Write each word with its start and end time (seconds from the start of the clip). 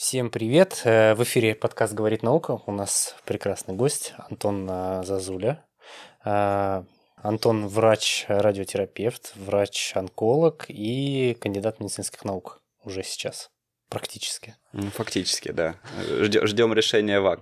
Всем 0.00 0.30
привет! 0.30 0.80
Э, 0.86 1.14
в 1.14 1.22
эфире 1.24 1.54
подкаст 1.54 1.92
«Говорит 1.92 2.22
наука». 2.22 2.58
У 2.64 2.72
нас 2.72 3.14
прекрасный 3.26 3.74
гость 3.74 4.14
Антон 4.16 4.66
э, 4.66 5.02
Зазуля. 5.04 5.62
Э, 6.24 6.84
Антон– 7.16 7.68
врач-радиотерапевт, 7.68 9.34
врач-онколог 9.36 10.64
и 10.68 11.36
кандидат 11.38 11.80
медицинских 11.80 12.24
наук 12.24 12.62
уже 12.82 13.02
сейчас, 13.02 13.49
практически. 13.90 14.56
Фактически, 14.72 15.50
да. 15.50 15.74
Ждем 16.08 16.72
решения 16.72 17.20
ВАК. 17.20 17.40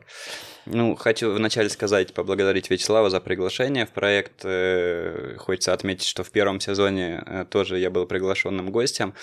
Ну, 0.71 0.96
хочу 0.96 1.32
вначале 1.32 1.71
сказать, 1.71 2.13
поблагодарить 2.13 2.69
Вячеслава 2.69 3.09
за 3.09 3.21
приглашение 3.21 3.87
в 3.87 3.91
проект. 3.91 4.43
Э, 4.45 5.37
хочется 5.39 5.73
отметить, 5.73 6.07
что 6.07 6.25
в 6.25 6.31
первом 6.31 6.61
сезоне 6.61 7.23
э, 7.25 7.45
тоже 7.49 7.79
я 7.79 7.91
был 7.91 8.07
приглашенным 8.07 8.71
гостем. 8.71 9.14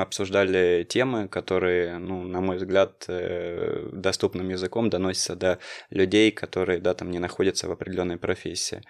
Обсуждали 0.00 0.86
темы, 0.88 1.28
которые, 1.28 1.98
ну, 1.98 2.22
на 2.22 2.40
мой 2.40 2.56
взгляд, 2.56 3.04
э, 3.08 3.88
доступным 3.92 4.48
языком 4.48 4.88
доносятся 4.88 5.36
до 5.36 5.58
людей, 5.90 6.30
которые, 6.30 6.80
да, 6.80 6.94
там 6.94 7.10
не 7.10 7.18
находятся 7.18 7.68
в 7.68 7.72
определенной 7.72 8.16
профессии. 8.16 8.82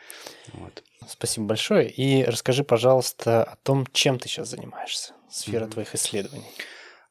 Вот. 0.53 0.85
Спасибо 1.09 1.47
большое. 1.47 1.91
И 1.91 2.23
расскажи, 2.25 2.63
пожалуйста, 2.63 3.43
о 3.43 3.57
том, 3.57 3.87
чем 3.93 4.21
ты 4.21 4.29
сейчас 4.29 4.49
занимаешься, 4.51 5.15
сфера 5.29 5.65
mm-hmm. 5.65 5.71
твоих 5.71 5.95
исследований. 5.97 6.47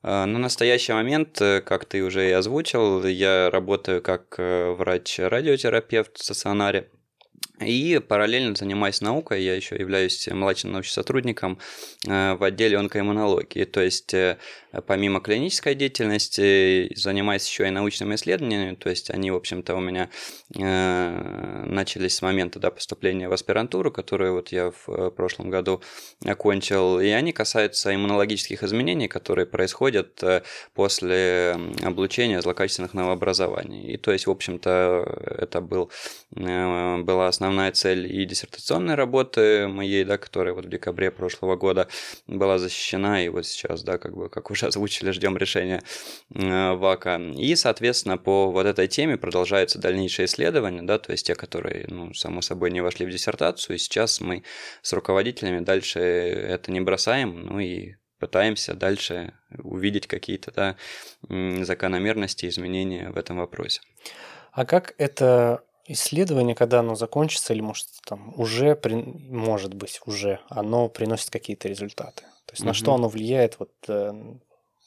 А, 0.04 0.26
на 0.26 0.40
настоящий 0.40 0.94
момент, 0.94 1.40
э, 1.42 1.62
как 1.62 1.86
ты 1.86 2.04
уже 2.04 2.28
и 2.28 2.32
озвучил, 2.32 3.06
я 3.06 3.50
работаю 3.52 4.02
как 4.02 4.36
э, 4.40 4.72
врач-радиотерапевт 4.72 6.18
в 6.18 6.24
стационаре. 6.24 6.90
И 7.62 8.00
параллельно 8.00 8.56
занимаясь 8.56 9.02
наукой, 9.02 9.44
я 9.44 9.56
еще 9.56 9.76
являюсь 9.76 10.28
младшим 10.28 10.72
научным 10.72 10.94
сотрудником 10.94 11.60
э, 12.08 12.34
в 12.36 12.44
отделе 12.44 12.78
онкоиммунологии. 12.78 13.66
То 13.66 13.82
есть, 13.82 14.14
э, 14.14 14.38
помимо 14.88 15.22
клинической 15.22 15.76
деятельности, 15.76 16.92
занимаюсь 16.96 17.48
еще 17.48 17.68
и 17.68 17.70
научными 17.70 18.16
исследованиями. 18.16 18.76
То 18.76 18.90
есть, 18.90 19.10
они, 19.10 19.32
в 19.32 19.36
общем-то, 19.36 19.76
у 19.76 19.80
меня 19.80 20.10
э, 20.58 21.64
начались 21.68 22.16
с 22.16 22.22
момента 22.22 22.60
да, 22.60 22.72
поступления 22.72 23.30
в 23.30 23.34
аспирантуру, 23.34 23.92
которую 23.92 24.34
вот 24.34 24.50
я 24.50 24.72
в 24.86 25.12
прошлом 25.12 25.50
году 25.50 25.82
окончил. 26.26 27.00
И 27.00 27.10
они 27.10 27.32
касаются 27.32 27.94
иммунологических 27.94 28.64
изменений, 28.64 29.08
которые 29.08 29.46
происходят 29.46 30.24
после 30.74 31.58
облучения 31.84 32.42
злокачественных 32.42 32.94
новообразований. 32.94 33.94
И 33.94 33.98
то 33.98 34.12
есть, 34.12 34.28
в 34.28 34.32
общем-то, 34.32 35.38
это 35.40 35.62
был, 35.62 35.92
была 36.32 37.28
основная 37.28 37.51
цель 37.74 38.14
и 38.14 38.26
диссертационной 38.26 38.96
работы 38.96 39.68
моей, 39.68 40.04
да, 40.04 40.18
которая 40.18 40.54
вот 40.54 40.66
в 40.66 40.70
декабре 40.70 41.12
прошлого 41.12 41.56
года 41.56 41.88
была 42.28 42.58
защищена, 42.58 43.24
и 43.24 43.30
вот 43.30 43.46
сейчас, 43.46 43.84
да, 43.84 43.98
как 43.98 44.16
бы, 44.16 44.30
как 44.30 44.52
уже 44.52 44.68
озвучили, 44.68 45.12
ждем 45.12 45.38
решения 45.38 45.82
э, 46.34 46.74
ВАКа. 46.74 47.20
И, 47.36 47.56
соответственно, 47.56 48.18
по 48.18 48.52
вот 48.52 48.66
этой 48.66 48.88
теме 48.88 49.18
продолжаются 49.18 49.80
дальнейшие 49.80 50.26
исследования, 50.26 50.82
да, 50.82 51.00
то 51.00 51.12
есть 51.12 51.26
те, 51.28 51.36
которые, 51.36 51.86
ну, 51.88 52.14
само 52.14 52.42
собой, 52.42 52.72
не 52.72 52.82
вошли 52.82 53.06
в 53.06 53.10
диссертацию, 53.10 53.76
и 53.76 53.80
сейчас 53.80 54.22
мы 54.22 54.44
с 54.82 54.94
руководителями 54.94 55.64
дальше 55.64 56.00
это 56.00 56.72
не 56.72 56.82
бросаем, 56.82 57.46
ну 57.46 57.60
и 57.60 57.96
пытаемся 58.20 58.76
дальше 58.76 59.34
увидеть 59.58 60.08
какие-то 60.08 60.52
да, 60.52 60.76
закономерности, 61.64 62.46
изменения 62.46 63.10
в 63.10 63.18
этом 63.18 63.38
вопросе. 63.38 63.82
А 64.52 64.66
как 64.66 64.94
это 64.98 65.64
исследование, 65.92 66.56
когда 66.56 66.80
оно 66.80 66.96
закончится, 66.96 67.54
или 67.54 67.62
может 67.62 67.88
там 68.06 68.34
уже, 68.38 68.76
при, 68.76 68.96
может 68.96 69.74
быть 69.74 70.02
уже, 70.06 70.40
оно 70.50 70.90
приносит 70.90 71.30
какие-то 71.30 71.68
результаты. 71.68 72.24
То 72.46 72.54
есть 72.54 72.62
угу. 72.62 72.68
на 72.68 72.74
что 72.74 72.94
оно 72.94 73.08
влияет 73.08 73.58
вот 73.60 73.72
э, 73.88 74.14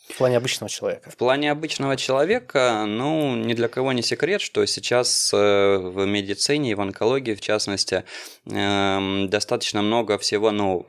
в 0.08 0.18
плане 0.18 0.36
обычного 0.36 0.68
человека. 0.68 1.10
В 1.10 1.16
плане 1.16 1.50
обычного 1.50 1.96
человека, 1.96 2.84
ну, 2.86 3.34
ни 3.36 3.54
для 3.54 3.68
кого 3.68 3.92
не 3.92 4.02
секрет, 4.02 4.42
что 4.42 4.64
сейчас 4.66 5.32
э, 5.32 5.76
в 5.78 6.04
медицине 6.04 6.72
и 6.72 6.74
в 6.74 6.80
онкологии, 6.82 7.34
в 7.34 7.40
частности, 7.40 8.04
эм, 8.44 9.30
достаточно 9.30 9.80
много 9.80 10.18
всего 10.18 10.50
нового. 10.50 10.84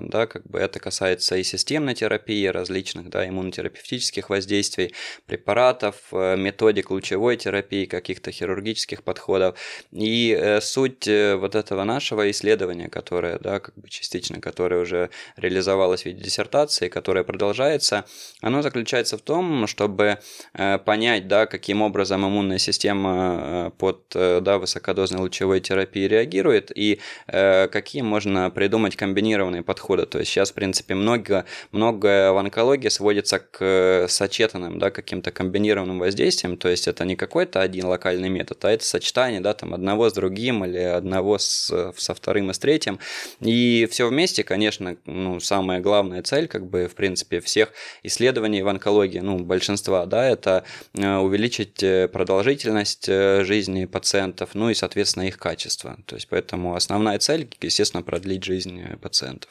Да, 0.00 0.26
как 0.26 0.46
бы 0.46 0.58
это 0.58 0.78
касается 0.78 1.36
и 1.36 1.42
системной 1.42 1.94
терапии, 1.94 2.46
различных 2.46 3.08
да, 3.08 3.26
иммунотерапевтических 3.26 4.28
воздействий, 4.28 4.94
препаратов, 5.24 5.96
э, 6.12 6.36
методик 6.36 6.90
лучевой 6.90 7.38
терапии, 7.38 7.86
каких-то 7.86 8.30
хирургических 8.30 9.02
подходов. 9.02 9.58
И 9.90 10.36
э, 10.38 10.60
суть 10.60 11.06
вот 11.06 11.54
этого 11.54 11.84
нашего 11.84 12.30
исследования, 12.30 12.88
которое, 12.88 13.38
да, 13.38 13.60
как 13.60 13.74
бы 13.76 13.88
частично, 13.88 14.38
которое 14.38 14.82
уже 14.82 15.08
реализовалось 15.36 16.02
в 16.02 16.06
виде 16.06 16.22
диссертации, 16.22 16.88
которое 16.88 17.24
продолжается, 17.24 18.04
оно 18.50 18.62
заключается 18.62 19.16
в 19.16 19.22
том, 19.22 19.66
чтобы 19.66 20.18
э, 20.54 20.78
понять, 20.78 21.28
да, 21.28 21.46
каким 21.46 21.82
образом 21.82 22.26
иммунная 22.26 22.58
система 22.58 23.38
э, 23.42 23.70
под 23.78 24.02
э, 24.14 24.40
да, 24.42 24.58
высокодозной 24.58 25.20
лучевой 25.20 25.60
терапией 25.60 26.08
реагирует 26.08 26.70
и 26.74 27.00
какие 27.26 28.02
можно 28.02 28.50
придумать 28.50 28.96
комбинированные 28.96 29.62
подходы. 29.62 30.06
То 30.06 30.18
есть 30.18 30.30
сейчас, 30.30 30.50
в 30.50 30.54
принципе, 30.54 30.94
много, 30.94 31.44
многое 31.70 32.32
в 32.32 32.36
онкологии 32.36 32.88
сводится 32.88 33.38
к 33.38 34.06
сочетанным, 34.08 34.78
да, 34.78 34.90
каким-то 34.90 35.30
комбинированным 35.30 35.98
воздействиям, 35.98 36.56
то 36.56 36.68
есть 36.68 36.88
это 36.88 37.04
не 37.04 37.16
какой-то 37.16 37.60
один 37.60 37.86
локальный 37.86 38.28
метод, 38.28 38.64
а 38.64 38.70
это 38.72 38.84
сочетание, 38.84 39.40
да, 39.40 39.54
там 39.54 39.74
одного 39.74 40.10
с 40.10 40.12
другим 40.12 40.64
или 40.64 40.78
одного 40.78 41.38
с, 41.38 41.92
со 41.96 42.14
вторым 42.14 42.50
и 42.50 42.54
с 42.54 42.58
третьим. 42.58 42.98
И 43.40 43.86
все 43.90 44.08
вместе, 44.08 44.42
конечно, 44.42 44.96
ну, 45.06 45.40
самая 45.40 45.80
главная 45.80 46.22
цель, 46.22 46.48
как 46.48 46.66
бы, 46.66 46.88
в 46.88 46.94
принципе, 46.94 47.40
всех 47.40 47.72
исследований 48.02 48.39
исследований 48.40 48.62
в 48.62 48.68
онкологии, 48.68 49.20
ну, 49.20 49.38
большинства, 49.38 50.06
да, 50.06 50.24
это 50.24 50.64
э, 50.94 51.16
увеличить 51.16 51.82
э, 51.82 52.08
продолжительность 52.08 53.08
э, 53.08 53.44
жизни 53.44 53.84
пациентов, 53.86 54.50
ну 54.54 54.70
и, 54.70 54.74
соответственно, 54.74 55.24
их 55.24 55.38
качество. 55.38 55.98
То 56.06 56.16
есть, 56.16 56.28
поэтому 56.28 56.74
основная 56.74 57.18
цель, 57.18 57.48
естественно, 57.60 58.02
продлить 58.02 58.44
жизнь 58.44 58.82
пациентов. 59.00 59.50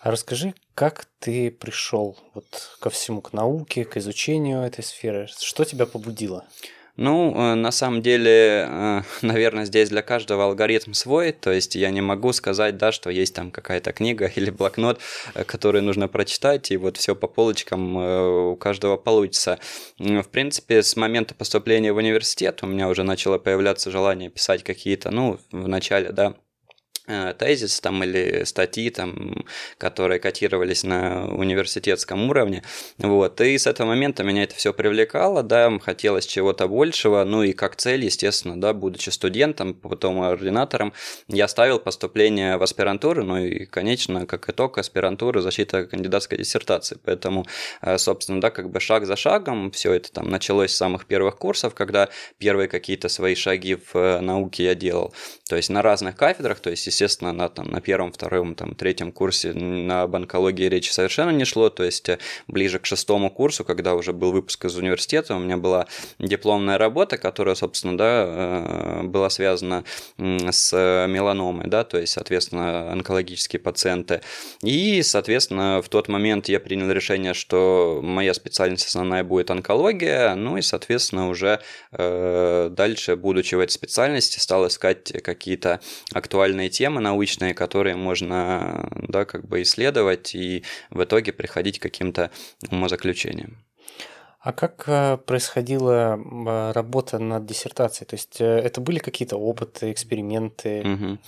А 0.00 0.10
расскажи, 0.10 0.54
как 0.74 1.06
ты 1.20 1.50
пришел 1.50 2.18
вот 2.34 2.76
ко 2.80 2.90
всему, 2.90 3.20
к 3.20 3.32
науке, 3.32 3.84
к 3.84 3.96
изучению 3.96 4.62
этой 4.62 4.82
сферы? 4.82 5.28
Что 5.38 5.64
тебя 5.64 5.86
побудило? 5.86 6.44
Ну, 6.96 7.34
э, 7.34 7.54
на 7.54 7.70
самом 7.70 8.02
деле, 8.02 8.66
э, 8.68 9.02
наверное, 9.22 9.64
здесь 9.64 9.88
для 9.88 10.02
каждого 10.02 10.44
алгоритм 10.44 10.92
свой, 10.92 11.32
то 11.32 11.50
есть 11.50 11.74
я 11.74 11.90
не 11.90 12.02
могу 12.02 12.32
сказать, 12.34 12.76
да, 12.76 12.92
что 12.92 13.08
есть 13.08 13.34
там 13.34 13.50
какая-то 13.50 13.92
книга 13.92 14.26
или 14.36 14.50
блокнот, 14.50 15.00
э, 15.34 15.44
который 15.44 15.80
нужно 15.80 16.08
прочитать, 16.08 16.70
и 16.70 16.76
вот 16.76 16.98
все 16.98 17.16
по 17.16 17.28
полочкам 17.28 17.96
у 18.52 18.56
каждого 18.56 18.96
получится. 18.98 19.58
В 19.98 20.24
принципе, 20.24 20.82
с 20.82 20.94
момента 20.96 21.34
поступления 21.34 21.92
в 21.92 21.96
университет 21.96 22.62
у 22.62 22.66
меня 22.66 22.88
уже 22.88 23.04
начало 23.04 23.38
появляться 23.38 23.90
желание 23.90 24.28
писать 24.28 24.62
какие-то, 24.62 25.10
ну, 25.10 25.38
в 25.50 25.68
начале, 25.68 26.12
да, 26.12 26.34
тезис 27.06 27.80
там 27.80 28.02
или 28.04 28.44
статьи 28.44 28.90
там, 28.90 29.44
которые 29.78 30.20
котировались 30.20 30.84
на 30.84 31.26
университетском 31.26 32.28
уровне, 32.28 32.62
вот, 32.98 33.40
и 33.40 33.58
с 33.58 33.66
этого 33.66 33.88
момента 33.88 34.22
меня 34.22 34.44
это 34.44 34.54
все 34.54 34.72
привлекало, 34.72 35.42
да, 35.42 35.72
хотелось 35.80 36.26
чего-то 36.26 36.68
большего, 36.68 37.24
ну 37.24 37.42
и 37.42 37.52
как 37.52 37.76
цель, 37.76 38.04
естественно, 38.04 38.60
да, 38.60 38.72
будучи 38.72 39.10
студентом, 39.10 39.74
потом 39.74 40.22
ординатором, 40.22 40.92
я 41.28 41.48
ставил 41.48 41.78
поступление 41.78 42.56
в 42.56 42.62
аспирантуру, 42.62 43.24
ну 43.24 43.38
и, 43.38 43.64
конечно, 43.64 44.26
как 44.26 44.48
итог 44.48 44.78
аспирантуры, 44.78 45.42
защита 45.42 45.84
кандидатской 45.84 46.38
диссертации, 46.38 46.98
поэтому, 47.04 47.46
э, 47.82 47.98
собственно, 47.98 48.40
да, 48.40 48.50
как 48.50 48.70
бы 48.70 48.80
шаг 48.80 49.06
за 49.06 49.16
шагом, 49.16 49.70
все 49.70 49.92
это 49.92 50.12
там 50.12 50.30
началось 50.30 50.72
с 50.72 50.76
самых 50.76 51.06
первых 51.06 51.36
курсов, 51.36 51.74
когда 51.74 52.08
первые 52.38 52.68
какие-то 52.68 53.08
свои 53.08 53.34
шаги 53.34 53.74
в 53.74 53.96
э, 53.96 54.20
науке 54.20 54.64
я 54.64 54.74
делал, 54.74 55.12
то 55.48 55.56
есть 55.56 55.68
на 55.68 55.82
разных 55.82 56.16
кафедрах, 56.16 56.60
то 56.60 56.70
есть, 56.70 56.86
естественно, 56.86 57.01
на, 57.32 57.48
там, 57.48 57.68
на 57.70 57.80
первом, 57.80 58.12
втором, 58.12 58.54
там, 58.54 58.74
третьем 58.74 59.12
курсе 59.12 59.52
на 59.52 60.02
онкологии 60.04 60.68
речи 60.68 60.90
совершенно 60.90 61.30
не 61.30 61.44
шло, 61.44 61.70
то 61.70 61.84
есть 61.84 62.08
э, 62.08 62.18
ближе 62.48 62.78
к 62.78 62.86
шестому 62.86 63.30
курсу, 63.30 63.64
когда 63.64 63.94
уже 63.94 64.12
был 64.12 64.32
выпуск 64.32 64.64
из 64.64 64.76
университета, 64.76 65.34
у 65.34 65.38
меня 65.38 65.56
была 65.56 65.86
дипломная 66.18 66.78
работа, 66.78 67.16
которая, 67.16 67.54
собственно, 67.54 67.96
да, 67.96 68.24
э, 68.26 69.02
была 69.04 69.30
связана 69.30 69.84
с 70.18 70.72
меланомой, 71.08 71.68
да, 71.68 71.84
то 71.84 71.98
есть, 71.98 72.12
соответственно, 72.12 72.92
онкологические 72.92 73.60
пациенты. 73.60 74.20
И, 74.62 75.02
соответственно, 75.02 75.80
в 75.82 75.88
тот 75.88 76.08
момент 76.08 76.48
я 76.48 76.60
принял 76.60 76.90
решение, 76.90 77.34
что 77.34 78.00
моя 78.02 78.34
специальность 78.34 78.86
основная 78.86 79.24
будет 79.24 79.50
онкология, 79.50 80.34
ну 80.34 80.56
и, 80.56 80.62
соответственно, 80.62 81.28
уже 81.28 81.60
э, 81.92 82.68
дальше, 82.70 83.16
будучи 83.16 83.54
в 83.54 83.60
этой 83.60 83.72
специальности, 83.72 84.38
стал 84.38 84.66
искать 84.66 85.12
какие-то 85.22 85.80
актуальные 86.12 86.68
темы, 86.68 86.81
темы 86.82 87.00
научные, 87.00 87.54
которые 87.54 87.94
можно, 87.94 88.88
да, 89.08 89.24
как 89.24 89.46
бы 89.46 89.62
исследовать 89.62 90.34
и 90.34 90.64
в 90.90 91.04
итоге 91.04 91.32
приходить 91.32 91.78
к 91.78 91.82
каким-то 91.82 92.32
умозаключениям. 92.72 93.58
А 94.42 94.52
как 94.52 94.82
э, 94.88 95.18
происходила 95.24 96.18
работа 96.74 97.20
над 97.20 97.46
диссертацией? 97.46 98.08
То 98.08 98.16
есть 98.16 98.40
э, 98.40 98.44
это 98.44 98.80
были 98.80 98.98
какие-то 98.98 99.36
опыты, 99.36 99.92
эксперименты? 99.92 100.80
Угу. 100.80 101.18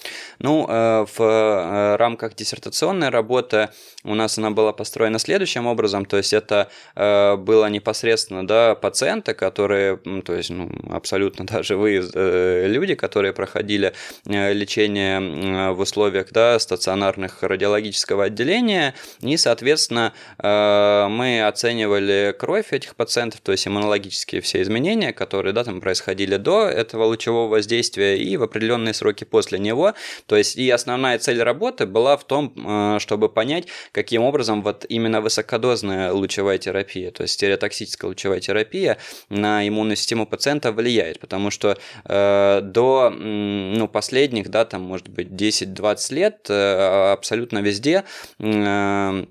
Ну, 0.41 0.67
э, 0.69 1.07
в 1.17 1.97
рамках 1.97 2.35
диссертационной 2.35 3.11
работы 3.11 3.69
у 4.03 4.17
нас 4.17 4.37
она 4.37 4.51
была 4.51 4.73
построена 4.73 5.21
следующим 5.21 5.69
образом, 5.69 6.05
то 6.05 6.17
есть 6.17 6.33
это 6.33 6.69
было 6.97 7.69
непосредственно 7.69 8.47
да, 8.47 8.75
пациенты, 8.75 9.35
которые, 9.35 9.97
то 9.97 10.35
есть 10.35 10.51
ну, 10.51 10.71
абсолютно 10.91 11.47
да, 11.47 11.63
живые 11.63 12.67
люди, 12.67 12.95
которые 12.95 13.33
проходили 13.33 13.93
лечение 14.25 15.73
в 15.73 15.81
условиях 15.81 16.33
да, 16.33 16.59
стационарных 16.59 17.43
радиологического 17.43 18.25
отделения, 18.25 18.95
и, 19.21 19.37
соответственно, 19.37 20.13
мы 20.39 21.47
оценивали 21.47 22.35
кровь 22.39 22.73
этих 22.73 22.97
пациентов, 22.97 23.04
пациентов, 23.05 23.41
то 23.41 23.53
есть 23.53 23.67
иммунологические 23.67 24.41
все 24.41 24.63
изменения, 24.63 25.13
которые 25.13 25.53
да, 25.53 25.63
там 25.63 25.81
происходили 25.81 26.37
до 26.37 26.67
этого 26.67 27.05
лучевого 27.05 27.49
воздействия 27.49 28.17
и 28.17 28.37
в 28.39 28.43
определенные 28.43 28.95
сроки 28.95 29.25
после 29.25 29.59
него. 29.59 29.93
То 30.27 30.37
есть 30.37 30.57
и 30.57 30.71
основная 30.71 31.19
цель 31.19 31.43
работы 31.43 31.87
была 31.87 32.17
в 32.17 32.25
том, 32.25 32.55
э, 32.57 32.99
чтобы 32.99 33.29
понять, 33.29 33.67
каким 33.93 34.23
образом 34.23 34.63
вот 34.63 34.87
именно 34.89 35.21
высокодозная 35.21 36.13
лучевая 36.13 36.59
терапия, 36.59 37.11
то 37.11 37.23
есть 37.23 37.35
стереотоксическая 37.35 38.09
лучевая 38.09 38.41
терапия 38.41 38.97
на 39.29 39.69
иммунную 39.69 39.97
систему 39.97 40.27
пациента 40.27 40.73
влияет, 40.73 41.21
потому 41.21 41.51
что 41.51 41.77
э, 42.05 42.61
до 42.63 43.11
ну, 43.11 43.87
последних, 43.89 44.49
да, 44.49 44.65
там, 44.65 44.83
может 44.83 45.09
быть, 45.09 45.29
10-20 45.29 46.15
лет 46.15 46.47
э, 46.49 47.13
абсолютно 47.13 47.59
везде 47.59 48.05
э, 48.39 49.25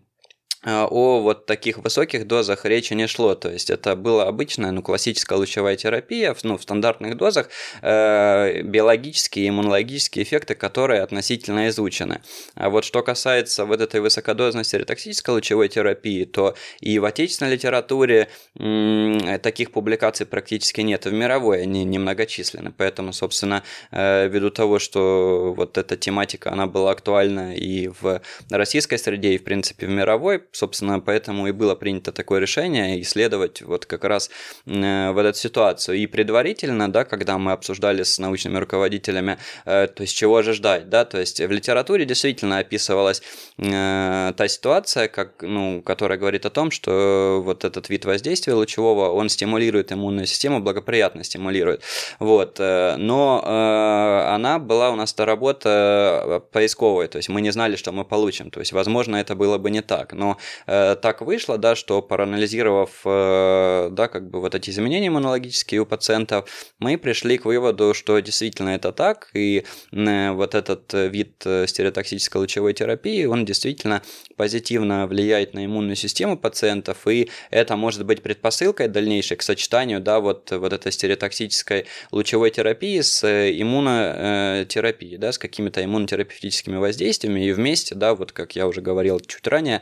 о 0.66 1.20
вот 1.22 1.46
таких 1.46 1.78
высоких 1.80 2.26
дозах 2.28 2.66
речи 2.66 2.94
не 2.94 3.08
шло. 3.08 3.36
То 3.36 3.52
есть 3.52 3.70
это 3.70 3.96
была 3.96 4.28
обычная, 4.28 4.72
ну, 4.72 4.82
классическая 4.82 5.38
лучевая 5.38 5.76
терапия, 5.76 6.36
ну, 6.44 6.58
в 6.58 6.64
стандартных 6.64 7.18
дозах, 7.18 7.50
э, 7.82 8.62
биологические 8.62 9.46
и 9.46 9.50
иммунологические 9.50 10.24
эффекты, 10.24 10.56
которые 10.56 11.02
относительно 11.02 11.68
изучены. 11.68 12.22
А 12.56 12.70
вот 12.70 12.86
что 12.86 13.04
касается 13.04 13.66
вот 13.66 13.82
этой 13.82 14.00
высокодозной 14.00 14.64
стереотоксической 14.64 15.34
лучевой 15.34 15.68
терапии, 15.68 16.24
то 16.24 16.56
и 16.80 17.00
в 17.00 17.06
отечественной 17.06 17.54
литературе 17.54 18.30
м- 18.58 19.40
таких 19.40 19.72
публикаций 19.72 20.26
практически 20.26 20.82
нет, 20.82 21.06
в 21.06 21.14
мировой 21.14 21.64
они 21.64 21.84
немногочисленны. 21.84 22.72
Поэтому, 22.78 23.12
собственно, 23.14 23.64
э, 23.92 24.28
ввиду 24.30 24.50
того, 24.50 24.80
что 24.80 25.54
вот 25.56 25.78
эта 25.78 25.98
тематика, 25.98 26.52
она 26.52 26.68
была 26.68 26.92
актуальна 26.92 27.56
и 27.56 27.90
в 27.90 28.22
российской 28.50 28.98
среде, 28.98 29.34
и, 29.34 29.38
в 29.38 29.44
принципе, 29.44 29.88
в 29.88 29.90
мировой, 29.90 30.40
собственно, 30.54 31.00
поэтому 31.00 31.48
и 31.48 31.52
было 31.52 31.76
принято 31.76 32.12
такое 32.12 32.40
решение 32.40 33.02
исследовать 33.02 33.62
вот 33.62 33.86
как 33.86 34.04
раз 34.04 34.30
э, 34.66 35.12
в 35.12 35.18
эту 35.18 35.38
ситуацию. 35.38 35.98
И 35.98 36.08
предварительно, 36.08 36.92
да, 36.92 37.04
когда 37.04 37.38
мы 37.38 37.52
обсуждали 37.52 38.04
с 38.04 38.20
научными 38.20 38.58
руководителями, 38.58 39.38
э, 39.66 39.88
то 39.88 40.04
есть 40.04 40.16
чего 40.16 40.42
же 40.44 40.54
ждать, 40.54 40.90
да, 40.90 41.06
то 41.06 41.20
есть 41.20 41.40
в 41.40 41.52
литературе 41.52 42.06
действительно 42.06 42.60
описывалась 42.60 43.22
э, 43.58 44.34
та 44.38 44.48
ситуация, 44.48 45.08
как, 45.08 45.42
ну, 45.42 45.82
которая 45.82 46.20
говорит 46.20 46.46
о 46.46 46.50
том, 46.52 46.72
что 46.72 47.42
вот 47.44 47.66
этот 47.66 47.90
вид 47.90 48.06
воздействия 48.06 48.54
лучевого, 48.54 49.10
он 49.10 49.30
стимулирует 49.30 49.92
иммунную 49.92 50.28
систему, 50.28 50.60
благоприятно 50.60 51.24
стимулирует. 51.24 51.82
Вот. 52.20 52.60
Но 52.60 53.44
она 53.44 54.60
была 54.60 54.92
у 54.92 54.96
нас, 54.96 55.14
эта 55.14 55.26
работа 55.26 56.44
поисковая, 56.52 57.08
то 57.08 57.18
есть 57.18 57.30
мы 57.30 57.42
не 57.42 57.52
знали, 57.52 57.76
что 57.76 57.92
мы 57.92 58.06
получим. 58.06 58.52
То 58.52 58.60
есть, 58.60 58.72
возможно, 58.72 59.16
это 59.16 59.36
было 59.36 59.58
бы 59.58 59.72
не 59.72 59.82
так. 59.82 60.14
Но 60.14 60.38
э, 60.68 60.96
так 61.02 61.22
вышло, 61.22 61.58
да, 61.58 61.76
что 61.76 62.02
проанализировав, 62.02 63.02
э, 63.06 63.90
да, 63.92 64.08
как 64.08 64.30
бы 64.30 64.42
вот 64.42 64.56
эти 64.56 64.70
изменения 64.70 65.08
иммунологические 65.08 65.82
у 65.82 65.86
пациентов, 65.86 66.50
мы 66.80 66.98
пришли 66.98 67.38
к 67.38 67.46
выводу, 67.46 67.94
что 67.94 68.20
действительно 68.20 68.70
это 68.70 68.92
так, 68.92 69.30
и 69.34 69.66
э, 69.92 70.32
вот 70.32 70.56
этот 70.56 70.94
вид 70.94 71.46
стереотоксической 71.66 72.40
лучевой 72.40 72.74
терапии, 72.74 73.26
он 73.26 73.46
действительно 73.46 74.02
позитивно 74.38 75.08
влияет 75.08 75.54
на 75.54 75.66
иммунную 75.66 75.96
систему 75.96 76.38
пациентов, 76.38 77.08
и 77.08 77.30
это 77.52 77.76
может 77.76 78.06
быть 78.06 78.22
предпосылкой 78.22 78.88
дальнейшей 78.88 79.38
к 79.38 79.42
сочетанию, 79.42 80.00
да, 80.00 80.20
вот, 80.20 80.52
вот 80.52 80.74
этой 80.74 80.92
стереотоксической 80.92 81.86
лучевой 82.12 82.52
терапии 82.52 83.02
с 83.02 83.24
иммунотерапией, 83.24 85.18
да, 85.18 85.32
с 85.32 85.38
какими-то 85.38 85.84
иммунотерапевтическими 85.84 86.78
воздействиями, 86.78 87.46
и 87.46 87.52
вместе, 87.52 87.96
да, 87.96 88.16
вот 88.16 88.32
как 88.32 88.56
я 88.56 88.68
уже 88.68 88.82
говорил 88.82 89.20
чуть 89.20 89.46
ранее, 89.48 89.82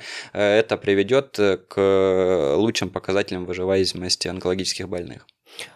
это 0.51 0.77
приведет 0.77 1.39
э, 1.39 1.57
к 1.57 2.55
лучшим 2.57 2.89
показателям 2.89 3.45
выживаемости 3.45 4.27
онкологических 4.27 4.87
больных. 4.87 5.25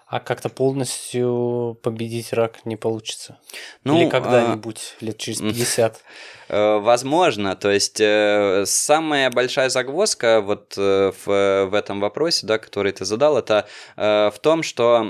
А 0.08 0.20
как-то 0.20 0.50
полностью 0.50 1.80
победить 1.82 2.32
рак 2.32 2.66
не 2.66 2.76
получится? 2.76 3.40
Ну, 3.84 4.00
Или 4.00 4.10
когда-нибудь, 4.10 4.96
а... 5.02 5.06
лет 5.06 5.18
через 5.18 5.40
50? 5.42 6.02
Э, 6.48 6.80
возможно, 6.80 7.56
то 7.56 7.72
есть 7.72 8.00
э, 8.00 8.64
самая 8.68 9.30
большая 9.32 9.70
загвоздка 9.70 10.42
вот 10.42 10.76
э, 10.78 11.12
в, 11.26 11.66
в 11.66 11.74
этом 11.74 12.00
вопросе, 12.00 12.46
да, 12.46 12.58
который 12.58 12.92
ты 12.92 13.06
задал, 13.06 13.38
это 13.38 13.68
в 13.96 14.36
том, 14.42 14.64
что 14.64 15.06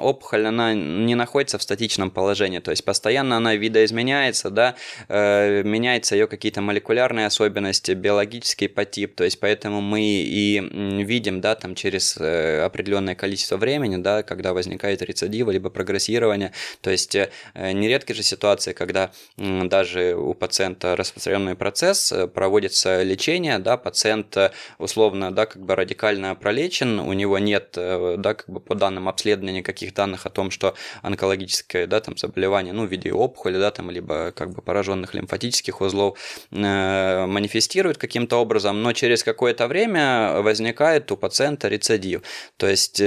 опухоль, 0.00 0.46
она 0.46 0.74
не 0.74 1.14
находится 1.14 1.58
в 1.58 1.62
статичном 1.62 2.10
положении, 2.10 2.58
то 2.58 2.70
есть 2.70 2.84
постоянно 2.84 3.36
она 3.36 3.54
видоизменяется, 3.54 4.50
да, 4.50 4.74
меняются 5.08 6.16
ее 6.16 6.26
какие-то 6.26 6.60
молекулярные 6.60 7.26
особенности, 7.26 7.92
биологический 7.92 8.68
подтип, 8.68 9.14
то 9.14 9.24
есть 9.24 9.38
поэтому 9.40 9.80
мы 9.80 10.00
и 10.02 10.60
видим, 11.04 11.40
да, 11.40 11.54
там 11.54 11.74
через 11.74 12.16
определенное 12.16 13.14
количество 13.14 13.45
времени, 13.50 13.96
да, 13.96 14.22
когда 14.22 14.52
возникает 14.52 15.02
рецидив, 15.02 15.48
либо 15.48 15.70
прогрессирование, 15.70 16.52
то 16.80 16.90
есть 16.90 17.16
нередки 17.54 18.12
же 18.12 18.22
ситуации, 18.22 18.72
когда 18.72 19.10
даже 19.36 20.14
у 20.14 20.34
пациента 20.34 20.96
распространенный 20.96 21.54
процесс, 21.54 22.12
э, 22.12 22.26
проводится 22.26 23.02
лечение, 23.02 23.58
да, 23.58 23.76
пациент 23.76 24.36
э, 24.36 24.50
условно, 24.78 25.32
да, 25.32 25.46
как 25.46 25.62
бы 25.62 25.74
радикально 25.74 26.34
пролечен, 26.34 27.00
у 27.00 27.12
него 27.12 27.38
нет, 27.38 27.74
э, 27.76 28.16
да, 28.18 28.34
как 28.34 28.48
бы 28.48 28.60
по 28.60 28.74
данным 28.74 29.08
обследования 29.08 29.58
никаких 29.58 29.94
данных 29.94 30.26
о 30.26 30.30
том, 30.30 30.50
что 30.50 30.74
онкологическое, 31.02 31.86
да, 31.86 32.00
там 32.00 32.16
заболевание, 32.16 32.72
ну, 32.72 32.86
в 32.86 32.90
виде 32.90 33.12
опухоли, 33.12 33.58
да, 33.58 33.70
там, 33.70 33.90
либо 33.90 34.32
как 34.32 34.50
бы 34.50 34.62
пораженных 34.62 35.14
лимфатических 35.14 35.80
узлов 35.80 36.18
э, 36.50 37.26
манифестирует 37.26 37.98
каким-то 37.98 38.36
образом, 38.36 38.82
но 38.82 38.92
через 38.92 39.22
какое-то 39.22 39.66
время 39.68 40.40
возникает 40.42 41.10
у 41.12 41.16
пациента 41.16 41.68
рецидив. 41.68 42.22
То 42.56 42.66
есть 42.68 43.00
э, 43.00 43.04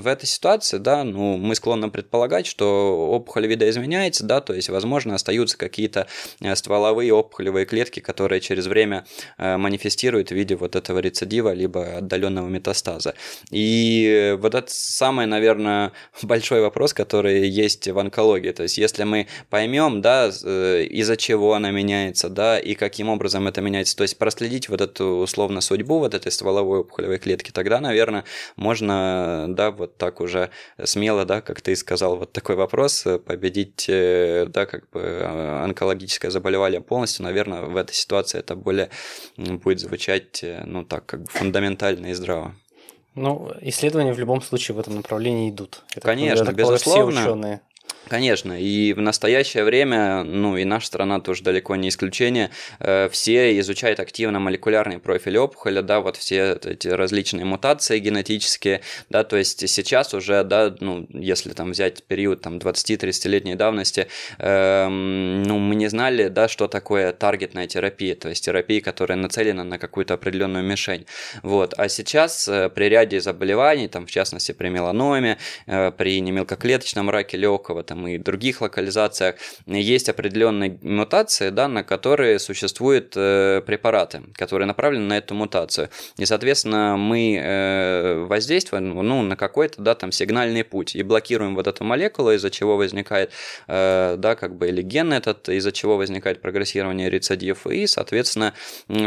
в 0.00 0.06
этой 0.06 0.26
ситуации, 0.26 0.78
да, 0.78 1.04
ну, 1.04 1.36
мы 1.36 1.54
склонны 1.54 1.90
предполагать, 1.90 2.46
что 2.46 3.10
опухоль 3.10 3.46
видоизменяется, 3.46 4.24
да, 4.24 4.40
то 4.40 4.54
есть, 4.54 4.68
возможно, 4.68 5.14
остаются 5.14 5.56
какие-то 5.56 6.06
Э, 6.40 6.56
стволовые 6.56 7.12
опухолевые 7.12 7.66
клетки, 7.66 8.00
которые 8.00 8.40
через 8.40 8.66
время 8.66 9.04
э, 9.38 9.56
манифестируют 9.56 10.30
в 10.30 10.34
виде 10.34 10.56
вот 10.56 10.76
этого 10.76 10.98
рецидива, 10.98 11.52
либо 11.52 11.98
отдаленного 11.98 12.48
метастаза. 12.48 13.14
И 13.50 14.36
вот 14.38 14.54
это 14.54 14.68
самый, 14.70 15.26
наверное, 15.26 15.92
большой 16.22 16.60
вопрос, 16.60 16.94
который 16.94 17.48
есть 17.48 17.88
в 17.88 17.98
онкологии. 17.98 18.52
То 18.52 18.64
есть, 18.64 18.78
если 18.78 19.04
мы 19.04 19.26
поймем, 19.48 20.00
да, 20.00 20.30
э, 20.44 20.84
из-за 20.84 21.16
чего 21.16 21.54
она 21.54 21.70
меняется, 21.70 22.28
да, 22.28 22.58
и 22.58 22.74
каким 22.74 23.08
образом 23.08 23.46
это 23.46 23.60
меняется, 23.60 23.96
то 23.96 24.02
есть 24.02 24.18
проследить 24.18 24.68
вот 24.68 24.80
эту 24.80 25.04
условно 25.04 25.60
судьбу 25.60 25.98
вот 25.98 26.14
этой 26.14 26.32
стволовой 26.32 26.80
опухолевой 26.80 27.18
клетки, 27.18 27.50
тогда, 27.50 27.80
наверное, 27.80 28.24
можно, 28.56 29.29
да, 29.48 29.70
вот 29.70 29.96
так 29.96 30.20
уже 30.20 30.50
смело, 30.84 31.24
да, 31.24 31.40
как 31.40 31.60
ты 31.60 31.76
сказал, 31.76 32.16
вот 32.16 32.32
такой 32.32 32.56
вопрос, 32.56 33.06
победить, 33.26 33.84
да, 33.88 34.66
как 34.66 34.88
бы 34.90 35.22
онкологическое 35.62 36.30
заболевание 36.30 36.80
полностью, 36.80 37.24
наверное, 37.24 37.62
в 37.62 37.76
этой 37.76 37.94
ситуации 37.94 38.38
это 38.38 38.56
более 38.56 38.90
будет 39.36 39.80
звучать, 39.80 40.42
э, 40.42 40.62
ну 40.66 40.84
так, 40.84 41.06
как 41.06 41.22
бы 41.22 41.30
фундаментально 41.30 42.08
и 42.08 42.14
здраво. 42.14 42.54
Ну, 43.14 43.52
исследования 43.60 44.12
в 44.12 44.18
любом 44.18 44.40
случае 44.40 44.76
в 44.76 44.78
этом 44.78 44.96
направлении 44.96 45.50
идут. 45.50 45.82
Это, 45.96 46.00
Конечно, 46.00 46.52
безусловно. 46.52 47.20
Все 47.20 47.30
ученые. 47.30 47.60
Конечно, 48.08 48.60
и 48.60 48.92
в 48.92 49.00
настоящее 49.00 49.62
время, 49.62 50.24
ну 50.24 50.56
и 50.56 50.64
наша 50.64 50.86
страна 50.88 51.20
тоже 51.20 51.44
далеко 51.44 51.76
не 51.76 51.90
исключение, 51.90 52.50
э, 52.80 53.08
все 53.10 53.58
изучают 53.60 54.00
активно 54.00 54.40
молекулярный 54.40 54.98
профиль 54.98 55.38
опухоли, 55.38 55.80
да, 55.80 56.00
вот 56.00 56.16
все 56.16 56.58
эти 56.64 56.88
различные 56.88 57.44
мутации 57.44 57.98
генетические, 58.00 58.80
да, 59.10 59.22
то 59.22 59.36
есть 59.36 59.68
сейчас 59.68 60.12
уже, 60.12 60.42
да, 60.42 60.74
ну, 60.80 61.06
если 61.12 61.52
там 61.52 61.70
взять 61.70 62.02
период 62.02 62.40
там 62.40 62.58
20-30-летней 62.58 63.54
давности, 63.54 64.08
э, 64.38 64.88
ну, 64.88 65.58
мы 65.58 65.76
не 65.76 65.88
знали, 65.88 66.28
да, 66.28 66.48
что 66.48 66.66
такое 66.66 67.12
таргетная 67.12 67.68
терапия, 67.68 68.16
то 68.16 68.28
есть 68.28 68.44
терапия, 68.44 68.80
которая 68.80 69.18
нацелена 69.18 69.62
на 69.62 69.78
какую-то 69.78 70.14
определенную 70.14 70.64
мишень, 70.64 71.06
вот, 71.42 71.74
а 71.76 71.88
сейчас 71.88 72.48
э, 72.48 72.70
при 72.70 72.86
ряде 72.86 73.20
заболеваний, 73.20 73.86
там, 73.86 74.06
в 74.06 74.10
частности, 74.10 74.50
при 74.50 74.68
меланоме, 74.68 75.38
э, 75.66 75.92
при 75.92 76.20
немелкоклеточном 76.20 77.08
раке 77.08 77.36
легкого, 77.36 77.84
там 77.90 78.06
и 78.06 78.18
других 78.18 78.60
локализациях, 78.60 79.34
есть 79.66 80.08
определенные 80.08 80.78
мутации, 80.80 81.50
да, 81.50 81.66
на 81.66 81.82
которые 81.82 82.38
существуют 82.38 83.14
э, 83.16 83.62
препараты, 83.66 84.22
которые 84.34 84.66
направлены 84.66 85.06
на 85.06 85.18
эту 85.18 85.34
мутацию. 85.34 85.88
И, 86.16 86.24
соответственно, 86.24 86.96
мы 86.96 87.36
э, 87.36 88.24
воздействуем 88.26 88.94
ну, 88.94 89.22
на 89.22 89.34
какой-то 89.34 89.82
да, 89.82 89.96
там, 89.96 90.12
сигнальный 90.12 90.62
путь 90.62 90.94
и 90.94 91.02
блокируем 91.02 91.56
вот 91.56 91.66
эту 91.66 91.82
молекулу, 91.82 92.30
из-за 92.30 92.50
чего 92.50 92.76
возникает, 92.76 93.32
э, 93.66 94.14
да, 94.16 94.36
как 94.36 94.56
бы, 94.56 94.68
или 94.68 94.82
ген 94.82 95.12
этот, 95.12 95.48
из-за 95.48 95.72
чего 95.72 95.96
возникает 95.96 96.40
прогрессирование 96.40 97.10
рецидив, 97.10 97.66
и, 97.66 97.88
соответственно, 97.88 98.54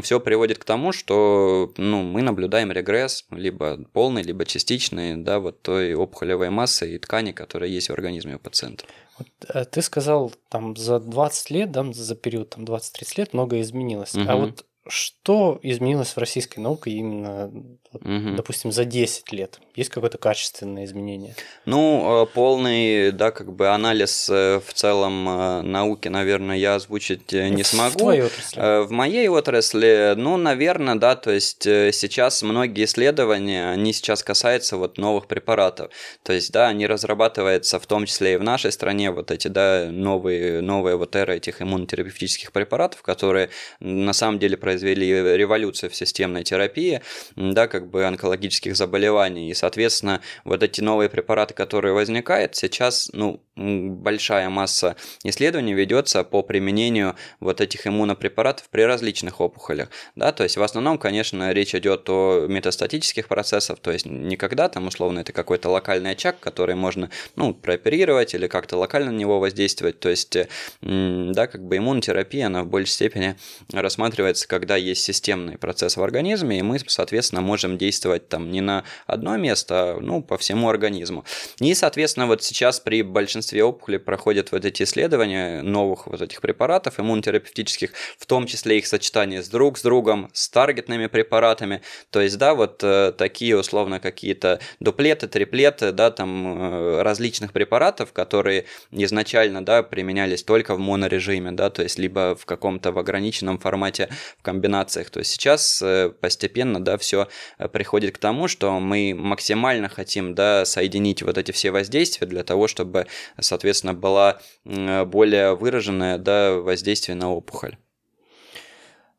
все 0.01 0.19
приводит 0.19 0.57
к 0.57 0.65
тому, 0.65 0.91
что 0.91 1.73
ну, 1.77 2.01
мы 2.01 2.21
наблюдаем 2.21 2.69
регресс, 2.73 3.25
либо 3.31 3.79
полный, 3.93 4.23
либо 4.23 4.45
частичный, 4.45 5.15
да, 5.15 5.39
вот 5.39 5.61
той 5.61 5.95
опухолевой 5.95 6.49
массы 6.49 6.95
и 6.95 6.97
ткани, 6.97 7.31
которая 7.31 7.69
есть 7.69 7.87
в 7.87 7.93
организме 7.93 8.35
у 8.35 8.39
пациента. 8.39 8.72
Вот, 9.17 9.27
э, 9.49 9.65
ты 9.65 9.81
сказал, 9.81 10.31
там 10.49 10.75
за 10.75 10.99
20 10.99 11.49
лет, 11.51 11.71
да, 11.71 11.85
за 11.91 12.15
период 12.15 12.51
там 12.51 12.65
20-30 12.65 13.17
лет 13.17 13.33
многое 13.33 13.61
изменилось. 13.61 14.15
Угу. 14.15 14.25
А 14.27 14.35
вот 14.35 14.65
что 14.87 15.59
изменилось 15.61 16.09
в 16.09 16.17
российской 16.17 16.59
науке 16.59 16.91
именно, 16.91 17.45
угу. 17.93 18.35
допустим, 18.35 18.71
за 18.71 18.83
10 18.83 19.31
лет? 19.31 19.59
Есть 19.75 19.89
какое-то 19.89 20.17
качественное 20.17 20.83
изменение? 20.83 21.35
Ну, 21.65 22.23
э, 22.23 22.25
полный, 22.27 23.11
да, 23.11 23.31
как 23.31 23.53
бы 23.53 23.69
анализ 23.69 24.29
э, 24.29 24.59
в 24.59 24.73
целом 24.73 25.27
э, 25.27 25.61
науки, 25.61 26.09
наверное, 26.09 26.57
я 26.57 26.75
озвучить 26.75 27.31
не 27.31 27.63
смогу. 27.63 27.93
В 27.93 27.97
твоей 27.97 28.21
отрасли? 28.23 28.85
В 28.85 28.91
моей 28.91 29.27
отрасли, 29.29 30.13
ну, 30.17 30.35
наверное, 30.37 30.95
да, 30.95 31.15
то 31.15 31.31
есть 31.31 31.63
сейчас 31.63 32.43
многие 32.43 32.83
исследования, 32.85 33.71
они 33.71 33.93
сейчас 33.93 34.21
касаются 34.21 34.75
вот 34.77 34.97
новых 34.97 35.27
препаратов. 35.27 35.91
То 36.23 36.33
есть, 36.33 36.51
да, 36.51 36.67
они 36.67 36.87
разрабатываются 36.87 37.79
в 37.79 37.87
том 37.87 38.05
числе 38.05 38.33
и 38.33 38.37
в 38.37 38.43
нашей 38.43 38.71
стране, 38.71 39.11
вот 39.11 39.31
эти, 39.31 39.47
да, 39.47 39.87
новые, 39.89 40.61
новые 40.61 40.97
вот 40.97 41.15
эры 41.15 41.37
этих 41.37 41.61
иммунотерапевтических 41.61 42.51
препаратов, 42.51 43.01
которые 43.01 43.49
на 43.79 44.13
самом 44.13 44.39
деле 44.39 44.57
производятся 44.57 44.72
произвели 44.73 45.37
революцию 45.37 45.91
в 45.91 45.95
системной 45.95 46.43
терапии, 46.43 47.01
да, 47.35 47.67
как 47.67 47.89
бы 47.91 48.05
онкологических 48.05 48.75
заболеваний. 48.75 49.51
И, 49.51 49.53
соответственно, 49.53 50.21
вот 50.45 50.63
эти 50.63 50.81
новые 50.81 51.09
препараты, 51.09 51.53
которые 51.53 51.93
возникают, 51.93 52.55
сейчас, 52.55 53.11
ну, 53.13 53.39
большая 53.55 54.49
масса 54.49 54.95
исследований 55.23 55.75
ведется 55.75 56.23
по 56.23 56.41
применению 56.41 57.15
вот 57.39 57.61
этих 57.61 57.85
иммунопрепаратов 57.85 58.67
при 58.69 58.81
различных 58.81 59.41
опухолях. 59.41 59.89
Да, 60.15 60.31
то 60.31 60.43
есть 60.43 60.57
в 60.57 60.63
основном, 60.63 60.97
конечно, 60.97 61.51
речь 61.53 61.75
идет 61.75 62.09
о 62.09 62.47
метастатических 62.47 63.27
процессах, 63.27 63.77
то 63.79 63.91
есть 63.91 64.07
никогда 64.07 64.69
там 64.69 64.87
условно 64.87 65.19
это 65.19 65.33
какой-то 65.33 65.69
локальный 65.69 66.11
очаг, 66.11 66.39
который 66.39 66.73
можно 66.73 67.11
ну, 67.35 67.53
прооперировать 67.53 68.33
или 68.33 68.47
как-то 68.47 68.77
локально 68.77 69.11
на 69.11 69.17
него 69.17 69.39
воздействовать. 69.39 69.99
То 69.99 70.09
есть, 70.09 70.35
да, 70.81 71.47
как 71.47 71.63
бы 71.63 71.77
иммунотерапия, 71.77 72.47
она 72.47 72.63
в 72.63 72.67
большей 72.67 72.93
степени 72.93 73.35
рассматривается, 73.71 74.47
когда 74.63 74.77
есть 74.77 75.03
системный 75.03 75.57
процесс 75.57 75.97
в 75.97 76.03
организме, 76.03 76.59
и 76.59 76.61
мы, 76.61 76.79
соответственно, 76.87 77.41
можем 77.41 77.77
действовать 77.77 78.29
там 78.29 78.49
не 78.49 78.61
на 78.61 78.85
одно 79.07 79.35
место, 79.35 79.75
а 79.75 79.99
ну, 79.99 80.23
по 80.23 80.37
всему 80.37 80.69
организму. 80.69 81.25
И, 81.59 81.73
соответственно, 81.73 82.27
вот 82.27 82.43
сейчас 82.43 82.79
при 82.79 83.01
большинстве 83.01 83.61
опухолей 83.61 83.99
проходят 83.99 84.53
вот 84.53 84.63
эти 84.63 84.83
исследования 84.83 85.61
новых 85.61 86.07
вот 86.07 86.21
этих 86.21 86.39
препаратов 86.39 86.97
иммунотерапевтических, 86.97 87.91
в 88.17 88.25
том 88.25 88.47
числе 88.47 88.77
их 88.77 88.87
сочетание 88.87 89.43
с 89.43 89.49
друг 89.49 89.77
с 89.77 89.81
другом, 89.81 90.29
с 90.31 90.47
таргетными 90.47 91.07
препаратами. 91.07 91.81
То 92.09 92.21
есть, 92.21 92.37
да, 92.37 92.53
вот 92.53 92.81
э, 92.85 93.11
такие 93.17 93.57
условно 93.57 93.99
какие-то 93.99 94.61
дуплеты, 94.79 95.27
триплеты, 95.27 95.91
да, 95.91 96.09
там 96.09 96.47
э, 96.47 97.01
различных 97.01 97.51
препаратов, 97.51 98.13
которые 98.13 98.63
изначально, 98.91 99.65
да, 99.65 99.83
применялись 99.83 100.41
только 100.41 100.73
в 100.75 100.79
монорежиме, 100.79 101.51
да, 101.51 101.69
то 101.69 101.83
есть 101.83 101.99
либо 101.99 102.37
в 102.37 102.45
каком-то 102.45 102.93
в 102.93 102.97
ограниченном 102.97 103.59
формате 103.59 104.07
в 104.39 104.43
комбинациях. 104.53 105.09
То 105.09 105.19
есть 105.19 105.31
сейчас 105.31 105.81
э, 105.81 106.09
постепенно, 106.09 106.83
да, 106.83 106.97
все 106.97 107.27
приходит 107.71 108.15
к 108.15 108.19
тому, 108.19 108.47
что 108.47 108.79
мы 108.79 109.13
максимально 109.17 109.89
хотим, 109.89 110.35
да, 110.35 110.65
соединить 110.65 111.23
вот 111.23 111.37
эти 111.37 111.51
все 111.51 111.71
воздействия 111.71 112.27
для 112.27 112.43
того, 112.43 112.67
чтобы 112.67 113.07
соответственно, 113.39 113.93
была 113.93 114.39
более 114.63 115.55
выраженное 115.55 116.17
да, 116.17 116.53
воздействие 116.53 117.15
на 117.15 117.31
опухоль. 117.31 117.77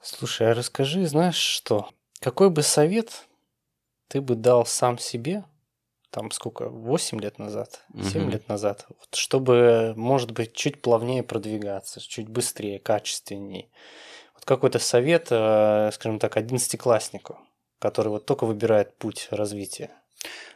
Слушай, 0.00 0.50
а 0.50 0.54
расскажи, 0.54 1.06
знаешь 1.06 1.36
что? 1.36 1.88
Какой 2.20 2.50
бы 2.50 2.62
совет 2.62 3.26
ты 4.08 4.20
бы 4.20 4.34
дал 4.34 4.66
сам 4.66 4.98
себе, 4.98 5.44
там 6.10 6.30
сколько, 6.30 6.68
8 6.68 7.20
лет 7.20 7.38
назад, 7.38 7.84
7 7.92 8.22
угу. 8.22 8.30
лет 8.30 8.48
назад, 8.48 8.86
вот, 8.88 9.14
чтобы, 9.14 9.94
может 9.96 10.30
быть, 10.30 10.52
чуть 10.52 10.80
плавнее 10.80 11.22
продвигаться, 11.22 12.00
чуть 12.00 12.28
быстрее, 12.28 12.78
качественнее. 12.78 13.68
Какой-то 14.44 14.78
совет, 14.78 15.28
э, 15.30 15.90
скажем 15.92 16.18
так, 16.18 16.36
одиннадцатикласснику, 16.36 17.38
который 17.78 18.08
вот 18.08 18.26
только 18.26 18.44
выбирает 18.44 18.96
путь 18.98 19.28
развития. 19.30 19.90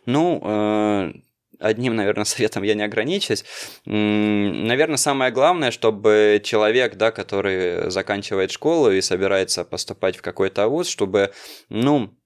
Ну, 0.06 0.40
э, 0.44 1.12
одним, 1.58 1.96
наверное, 1.96 2.24
советом 2.26 2.62
я 2.62 2.74
не 2.74 2.82
ограничусь. 2.82 3.44
Наверное, 3.84 4.96
самое 4.96 5.30
главное, 5.30 5.70
чтобы 5.70 6.40
человек, 6.44 6.96
да, 6.96 7.10
который 7.10 7.90
заканчивает 7.90 8.50
школу 8.50 8.90
и 8.90 9.00
собирается 9.00 9.64
поступать 9.64 10.16
в 10.16 10.22
какой-то 10.22 10.68
вуз, 10.68 10.88
чтобы, 10.88 11.32
ну, 11.68 12.17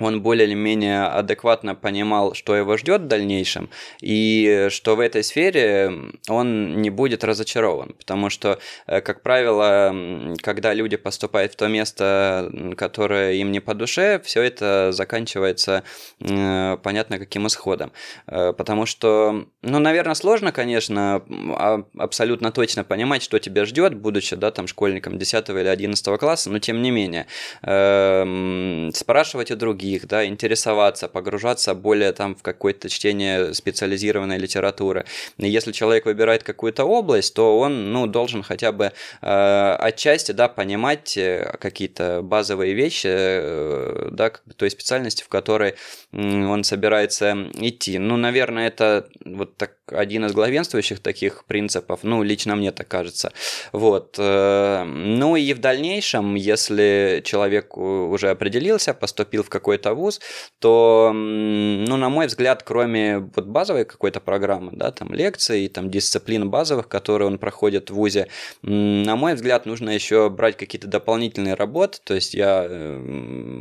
он 0.00 0.22
более 0.22 0.46
или 0.46 0.54
менее 0.54 1.04
адекватно 1.04 1.74
понимал, 1.74 2.34
что 2.34 2.56
его 2.56 2.76
ждет 2.76 3.02
в 3.02 3.06
дальнейшем, 3.06 3.70
и 4.00 4.68
что 4.70 4.96
в 4.96 5.00
этой 5.00 5.22
сфере 5.22 5.92
он 6.28 6.80
не 6.80 6.90
будет 6.90 7.24
разочарован. 7.24 7.94
Потому 7.98 8.30
что, 8.30 8.58
э, 8.86 9.00
как 9.00 9.22
правило, 9.22 9.94
когда 10.42 10.74
люди 10.74 10.96
поступают 10.96 11.52
в 11.52 11.56
то 11.56 11.68
место, 11.68 12.50
которое 12.76 13.34
им 13.34 13.52
не 13.52 13.60
по 13.60 13.74
душе, 13.74 14.20
все 14.24 14.42
это 14.42 14.92
заканчивается 14.92 15.82
понятно 16.82 17.18
каким 17.18 17.46
исходом. 17.46 17.92
Э, 18.26 18.52
потому 18.52 18.86
что, 18.86 19.46
ну, 19.62 19.78
наверное, 19.78 20.14
сложно, 20.14 20.52
конечно, 20.52 21.22
а, 21.56 21.84
абсолютно 21.98 22.52
точно 22.52 22.84
понимать, 22.84 23.22
что 23.22 23.38
тебя 23.38 23.64
ждет, 23.64 23.94
будучи, 23.94 24.36
да, 24.36 24.50
там, 24.50 24.66
школьником 24.66 25.18
10 25.18 25.48
или 25.50 25.68
11 25.68 26.18
класса, 26.18 26.50
но 26.50 26.58
тем 26.58 26.82
не 26.82 26.90
менее, 26.90 27.26
эм, 27.62 28.90
спрашивать 28.94 29.50
у 29.50 29.56
других, 29.56 29.89
других, 29.90 30.06
да, 30.06 30.24
интересоваться, 30.24 31.08
погружаться 31.08 31.74
более 31.74 32.12
там 32.12 32.34
в 32.34 32.42
какое-то 32.42 32.88
чтение 32.88 33.54
специализированной 33.54 34.38
литературы. 34.38 35.04
И 35.38 35.48
если 35.48 35.72
человек 35.72 36.06
выбирает 36.06 36.42
какую-то 36.42 36.84
область, 36.84 37.34
то 37.34 37.58
он, 37.58 37.92
ну, 37.92 38.06
должен 38.06 38.42
хотя 38.42 38.72
бы 38.72 38.92
э, 39.22 39.76
отчасти, 39.80 40.32
да, 40.32 40.48
понимать 40.48 41.16
э, 41.16 41.56
какие-то 41.60 42.20
базовые 42.22 42.74
вещи, 42.74 43.08
э, 43.10 44.08
да, 44.12 44.32
той 44.56 44.70
специальности, 44.70 45.22
в 45.22 45.28
которой 45.28 45.74
он 46.12 46.64
собирается 46.64 47.36
идти. 47.54 47.98
Ну, 47.98 48.16
наверное, 48.16 48.68
это 48.68 49.08
вот 49.24 49.56
так 49.56 49.72
один 49.86 50.24
из 50.24 50.32
главенствующих 50.32 51.00
таких 51.00 51.44
принципов, 51.44 52.00
ну, 52.02 52.22
лично 52.22 52.56
мне 52.56 52.70
так 52.72 52.88
кажется. 52.88 53.32
Вот. 53.72 54.16
Э, 54.18 54.84
ну 54.84 55.36
и 55.36 55.52
в 55.54 55.58
дальнейшем, 55.58 56.36
если 56.36 57.22
человек 57.24 57.76
уже 57.76 58.30
определился, 58.30 58.94
поступил 58.94 59.42
в 59.42 59.48
какой-то 59.80 59.94
вуз, 59.94 60.20
то, 60.58 61.10
ну, 61.14 61.96
на 61.96 62.08
мой 62.08 62.26
взгляд, 62.26 62.62
кроме 62.62 63.18
вот 63.18 63.46
базовой 63.46 63.84
какой-то 63.84 64.20
программы, 64.20 64.72
да, 64.72 64.90
там 64.90 65.12
лекций, 65.12 65.68
там 65.68 65.90
дисциплин 65.90 66.50
базовых, 66.50 66.88
которые 66.88 67.28
он 67.28 67.38
проходит 67.38 67.90
в 67.90 67.94
вузе, 67.94 68.28
на 68.62 69.16
мой 69.16 69.34
взгляд, 69.34 69.66
нужно 69.66 69.90
еще 69.90 70.28
брать 70.28 70.56
какие-то 70.56 70.86
дополнительные 70.86 71.54
работы, 71.54 71.98
то 72.04 72.14
есть 72.14 72.34
я 72.34 72.68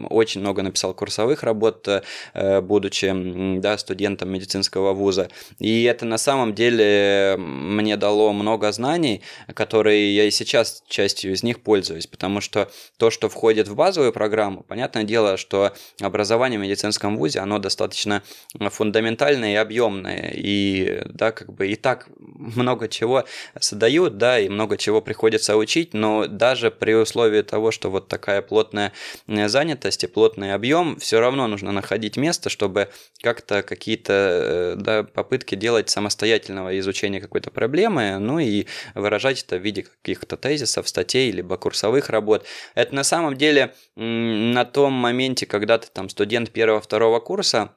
очень 0.09 0.41
много 0.41 0.61
написал 0.61 0.93
курсовых 0.93 1.43
работ, 1.43 1.87
э, 2.33 2.61
будучи, 2.61 3.59
да, 3.59 3.77
студентом 3.77 4.29
медицинского 4.29 4.93
вуза, 4.93 5.29
и 5.59 5.83
это 5.83 6.05
на 6.05 6.17
самом 6.17 6.53
деле 6.53 7.35
мне 7.37 7.97
дало 7.97 8.33
много 8.33 8.71
знаний, 8.71 9.21
которые 9.53 10.15
я 10.15 10.25
и 10.25 10.31
сейчас 10.31 10.83
частью 10.87 11.33
из 11.33 11.43
них 11.43 11.61
пользуюсь, 11.61 12.07
потому 12.07 12.41
что 12.41 12.69
то, 12.97 13.09
что 13.09 13.29
входит 13.29 13.67
в 13.67 13.75
базовую 13.75 14.11
программу, 14.11 14.63
понятное 14.63 15.03
дело, 15.03 15.37
что 15.37 15.73
образование 16.01 16.59
в 16.59 16.61
медицинском 16.61 17.17
вузе, 17.17 17.39
оно 17.39 17.59
достаточно 17.59 18.23
фундаментальное 18.59 19.53
и 19.53 19.55
объемное, 19.55 20.33
и, 20.35 21.01
да, 21.05 21.31
как 21.31 21.53
бы 21.53 21.67
и 21.67 21.75
так 21.75 22.07
много 22.17 22.87
чего 22.87 23.25
задают, 23.59 24.17
да, 24.17 24.39
и 24.39 24.49
много 24.49 24.77
чего 24.77 25.01
приходится 25.01 25.57
учить, 25.57 25.93
но 25.93 26.27
даже 26.27 26.71
при 26.71 26.93
условии 26.93 27.41
того, 27.41 27.71
что 27.71 27.89
вот 27.89 28.07
такая 28.07 28.41
плотная 28.41 28.93
занятость 29.27 30.03
и 30.03 30.07
плотный 30.07 30.53
объем, 30.53 30.97
все 30.99 31.19
равно 31.19 31.47
нужно 31.47 31.71
находить 31.71 32.17
место, 32.17 32.49
чтобы 32.49 32.89
как-то 33.21 33.61
какие-то 33.63 34.13
э, 34.13 34.75
да, 34.77 35.03
попытки 35.03 35.55
делать 35.55 35.89
самостоятельно 35.89 36.29
самостоятельного 36.29 36.79
изучения 36.79 37.21
какой-то 37.21 37.51
проблемы, 37.51 38.17
ну 38.19 38.39
и 38.39 38.65
выражать 38.95 39.43
это 39.43 39.57
в 39.57 39.61
виде 39.61 39.83
каких-то 39.83 40.37
тезисов, 40.37 40.87
статей, 40.87 41.31
либо 41.31 41.57
курсовых 41.57 42.09
работ. 42.09 42.45
Это 42.75 42.95
на 42.95 43.03
самом 43.03 43.37
деле 43.37 43.73
на 43.95 44.65
том 44.65 44.93
моменте, 44.93 45.45
когда 45.45 45.77
ты 45.77 45.87
там 45.93 46.09
студент 46.09 46.51
первого-второго 46.51 47.19
курса, 47.19 47.75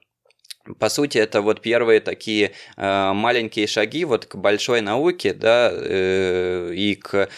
по 0.78 0.88
сути, 0.88 1.18
это 1.18 1.40
вот 1.40 1.60
первые 1.60 2.00
такие 2.00 2.52
э, 2.76 3.12
маленькие 3.12 3.66
шаги 3.66 4.04
вот 4.04 4.26
к 4.26 4.36
большой 4.36 4.80
науке, 4.80 5.34
да, 5.34 5.70
э, 5.72 6.72
и 6.74 6.94
к 6.94 7.28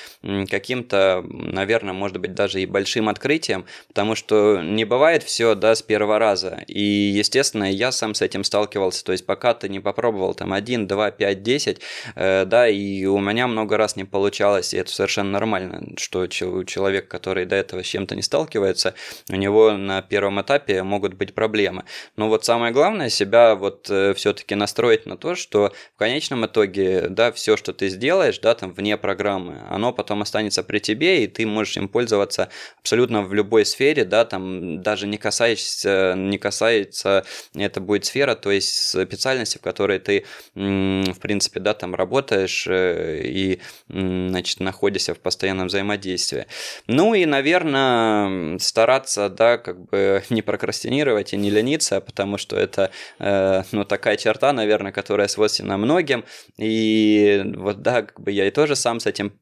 каким-то, 0.51 1.25
наверное, 1.27 1.95
может 1.95 2.19
быть, 2.19 2.35
даже 2.35 2.61
и 2.61 2.67
большим 2.67 3.09
открытиям, 3.09 3.65
потому 3.89 4.15
что 4.15 4.61
не 4.63 4.85
бывает 4.85 5.23
все, 5.23 5.55
да, 5.55 5.75
с 5.75 5.83
первого 5.83 6.19
раза. 6.19 6.65
И, 6.67 6.83
естественно, 6.83 7.71
я 7.71 7.93
сам 7.93 8.15
с 8.15 8.21
этим 8.21 8.45
сталкивался, 8.45 9.05
то 9.05 9.13
есть 9.13 9.25
пока 9.25 9.55
ты 9.55 9.69
не 9.69 9.81
попробовал 9.81 10.35
там 10.35 10.53
1, 10.53 10.87
2, 10.87 11.11
5, 11.11 11.43
10, 11.43 11.81
э, 12.17 12.45
да, 12.45 12.69
и 12.69 13.07
у 13.07 13.19
меня 13.21 13.47
много 13.47 13.77
раз 13.77 13.97
не 13.97 14.05
получалось, 14.05 14.75
и 14.75 14.77
это 14.77 14.91
совершенно 14.91 15.31
нормально, 15.31 15.95
что 15.97 16.27
человек, 16.27 17.09
который 17.09 17.47
до 17.47 17.57
этого 17.57 17.83
с 17.83 17.87
чем-то 17.87 18.15
не 18.17 18.23
сталкивается, 18.23 18.95
у 19.31 19.37
него 19.37 19.73
на 19.73 20.03
первом 20.03 20.43
этапе 20.43 20.83
могут 20.83 21.15
быть 21.15 21.35
проблемы. 21.35 21.85
Но 22.17 22.29
вот 22.29 22.45
самое 22.45 22.73
главное 22.73 23.09
себя 23.15 23.55
вот 23.55 23.89
э, 23.91 24.15
все-таки 24.15 24.55
настроить 24.55 25.07
на 25.07 25.17
то, 25.17 25.35
что 25.35 25.73
в 25.95 25.99
конечном 25.99 26.47
итоге, 26.47 27.09
да, 27.09 27.33
все, 27.33 27.57
что 27.57 27.73
ты 27.73 27.89
сделаешь, 27.89 28.39
да, 28.39 28.55
там 28.55 28.73
вне 28.73 28.97
программы, 28.97 29.63
оно 29.71 29.93
потом 29.93 30.23
останется 30.23 30.63
при 30.63 30.79
тебе, 30.79 31.25
и 31.25 31.27
ты 31.27 31.47
можешь 31.47 31.77
им 31.77 31.89
пользоваться 31.89 32.49
абсолютно 32.81 33.23
в 33.23 33.33
любой 33.35 33.65
сфере, 33.65 34.05
да, 34.05 34.25
там 34.25 34.83
даже 34.83 35.07
не 35.07 35.19
касаясь, 35.19 35.85
не 35.85 36.39
касается, 36.39 37.25
это 37.55 37.81
будет 37.81 38.05
сфера, 38.05 38.35
то 38.35 38.51
есть 38.51 38.75
специальности, 38.75 39.59
в 39.59 39.61
которой 39.61 39.99
ты, 39.99 40.25
в 40.55 41.19
принципе, 41.21 41.61
да, 41.61 41.75
там 41.75 41.95
работаешь 41.95 42.67
э, 42.69 43.23
и, 43.25 43.61
значит, 43.89 44.61
находишься 44.61 45.15
в 45.15 45.19
постоянном 45.19 45.69
взаимодействии. 45.69 46.47
Ну 46.87 47.15
и, 47.15 47.25
наверное, 47.27 48.59
стараться, 48.59 49.29
да, 49.29 49.59
как 49.59 49.81
бы 49.89 50.23
не 50.31 50.43
прокрастинировать 50.43 51.33
и 51.33 51.37
не 51.37 51.51
лениться, 51.51 52.01
потому 52.01 52.39
что 52.39 52.57
это 52.57 52.91
Э, 53.19 53.63
ну, 53.73 53.85
такая 53.85 54.17
черта, 54.17 54.53
наверное, 54.53 54.93
которая 54.93 55.29
свойственна 55.29 55.77
многим. 55.77 56.25
И 56.57 57.43
вот, 57.57 57.83
да, 57.83 58.03
как 58.03 58.21
бы 58.21 58.31
я 58.31 58.47
и 58.47 58.51
тоже 58.51 58.77
сам 58.77 59.01
с 59.01 59.07
этим 59.07 59.33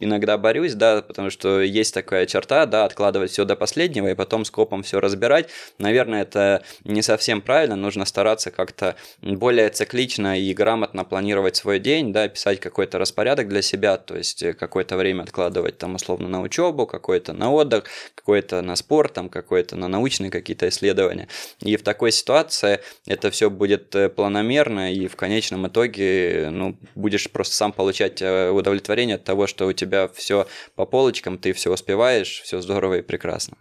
иногда 0.00 0.38
борюсь, 0.38 0.74
да, 0.74 1.02
потому 1.02 1.30
что 1.30 1.60
есть 1.60 1.94
такая 1.94 2.26
черта, 2.26 2.66
да, 2.66 2.84
откладывать 2.84 3.30
все 3.30 3.44
до 3.44 3.56
последнего 3.56 4.08
и 4.08 4.14
потом 4.14 4.44
скопом 4.44 4.82
все 4.82 5.00
разбирать. 5.00 5.48
Наверное, 5.78 6.22
это 6.22 6.62
не 6.84 7.02
совсем 7.02 7.40
правильно, 7.40 7.76
нужно 7.76 8.04
стараться 8.04 8.50
как-то 8.50 8.96
более 9.22 9.70
циклично 9.70 10.38
и 10.38 10.52
грамотно 10.52 11.04
планировать 11.04 11.56
свой 11.56 11.78
день, 11.78 12.12
да, 12.12 12.28
писать 12.28 12.60
какой-то 12.60 12.98
распорядок 12.98 13.48
для 13.48 13.62
себя, 13.62 13.96
то 13.96 14.16
есть 14.16 14.44
какое-то 14.56 14.96
время 14.96 15.22
откладывать 15.22 15.78
там 15.78 15.94
условно 15.94 16.28
на 16.28 16.42
учебу, 16.42 16.86
какое-то 16.86 17.32
на 17.32 17.50
отдых, 17.50 17.84
какое-то 18.14 18.62
на 18.62 18.76
спорт, 18.76 19.14
там 19.14 19.28
какое-то 19.28 19.76
на 19.76 19.88
научные 19.88 20.30
какие-то 20.30 20.68
исследования. 20.68 21.28
И 21.60 21.76
в 21.76 21.82
такой 21.82 22.12
ситуации 22.12 22.80
это 23.06 23.30
все 23.30 23.50
будет 23.50 23.94
э, 23.94 24.08
планомерно, 24.08 24.92
и 24.92 25.06
в 25.06 25.16
конечном 25.16 25.66
итоге, 25.66 26.48
ну, 26.50 26.76
будешь 26.94 27.30
просто 27.30 27.54
сам 27.54 27.72
получать 27.72 28.20
э, 28.20 28.50
удовлетворение 28.50 29.16
от 29.16 29.24
того, 29.24 29.46
что 29.54 29.66
у 29.68 29.72
тебя 29.72 30.08
все 30.08 30.48
по 30.74 30.84
полочкам, 30.84 31.38
ты 31.38 31.52
все 31.52 31.72
успеваешь, 31.72 32.40
все 32.42 32.60
здорово 32.60 32.98
и 32.98 33.02
прекрасно. 33.02 33.56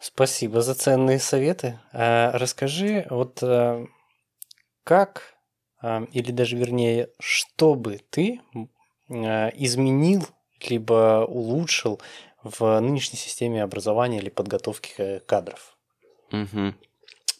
Спасибо 0.00 0.62
за 0.62 0.74
ценные 0.74 1.20
советы. 1.20 1.78
А 1.92 2.32
расскажи, 2.36 3.06
вот 3.08 3.38
э, 3.42 3.86
как, 4.82 5.34
или 6.12 6.32
даже 6.32 6.56
вернее, 6.56 7.08
что 7.20 7.74
бы 7.76 8.00
ты 8.10 8.40
изменил 9.08 10.26
либо 10.68 11.24
улучшил 11.28 12.00
в 12.42 12.80
нынешней 12.80 13.18
системе 13.18 13.62
образования 13.62 14.18
или 14.18 14.30
подготовки 14.30 15.20
кадров? 15.26 15.76
Угу. 16.32 16.74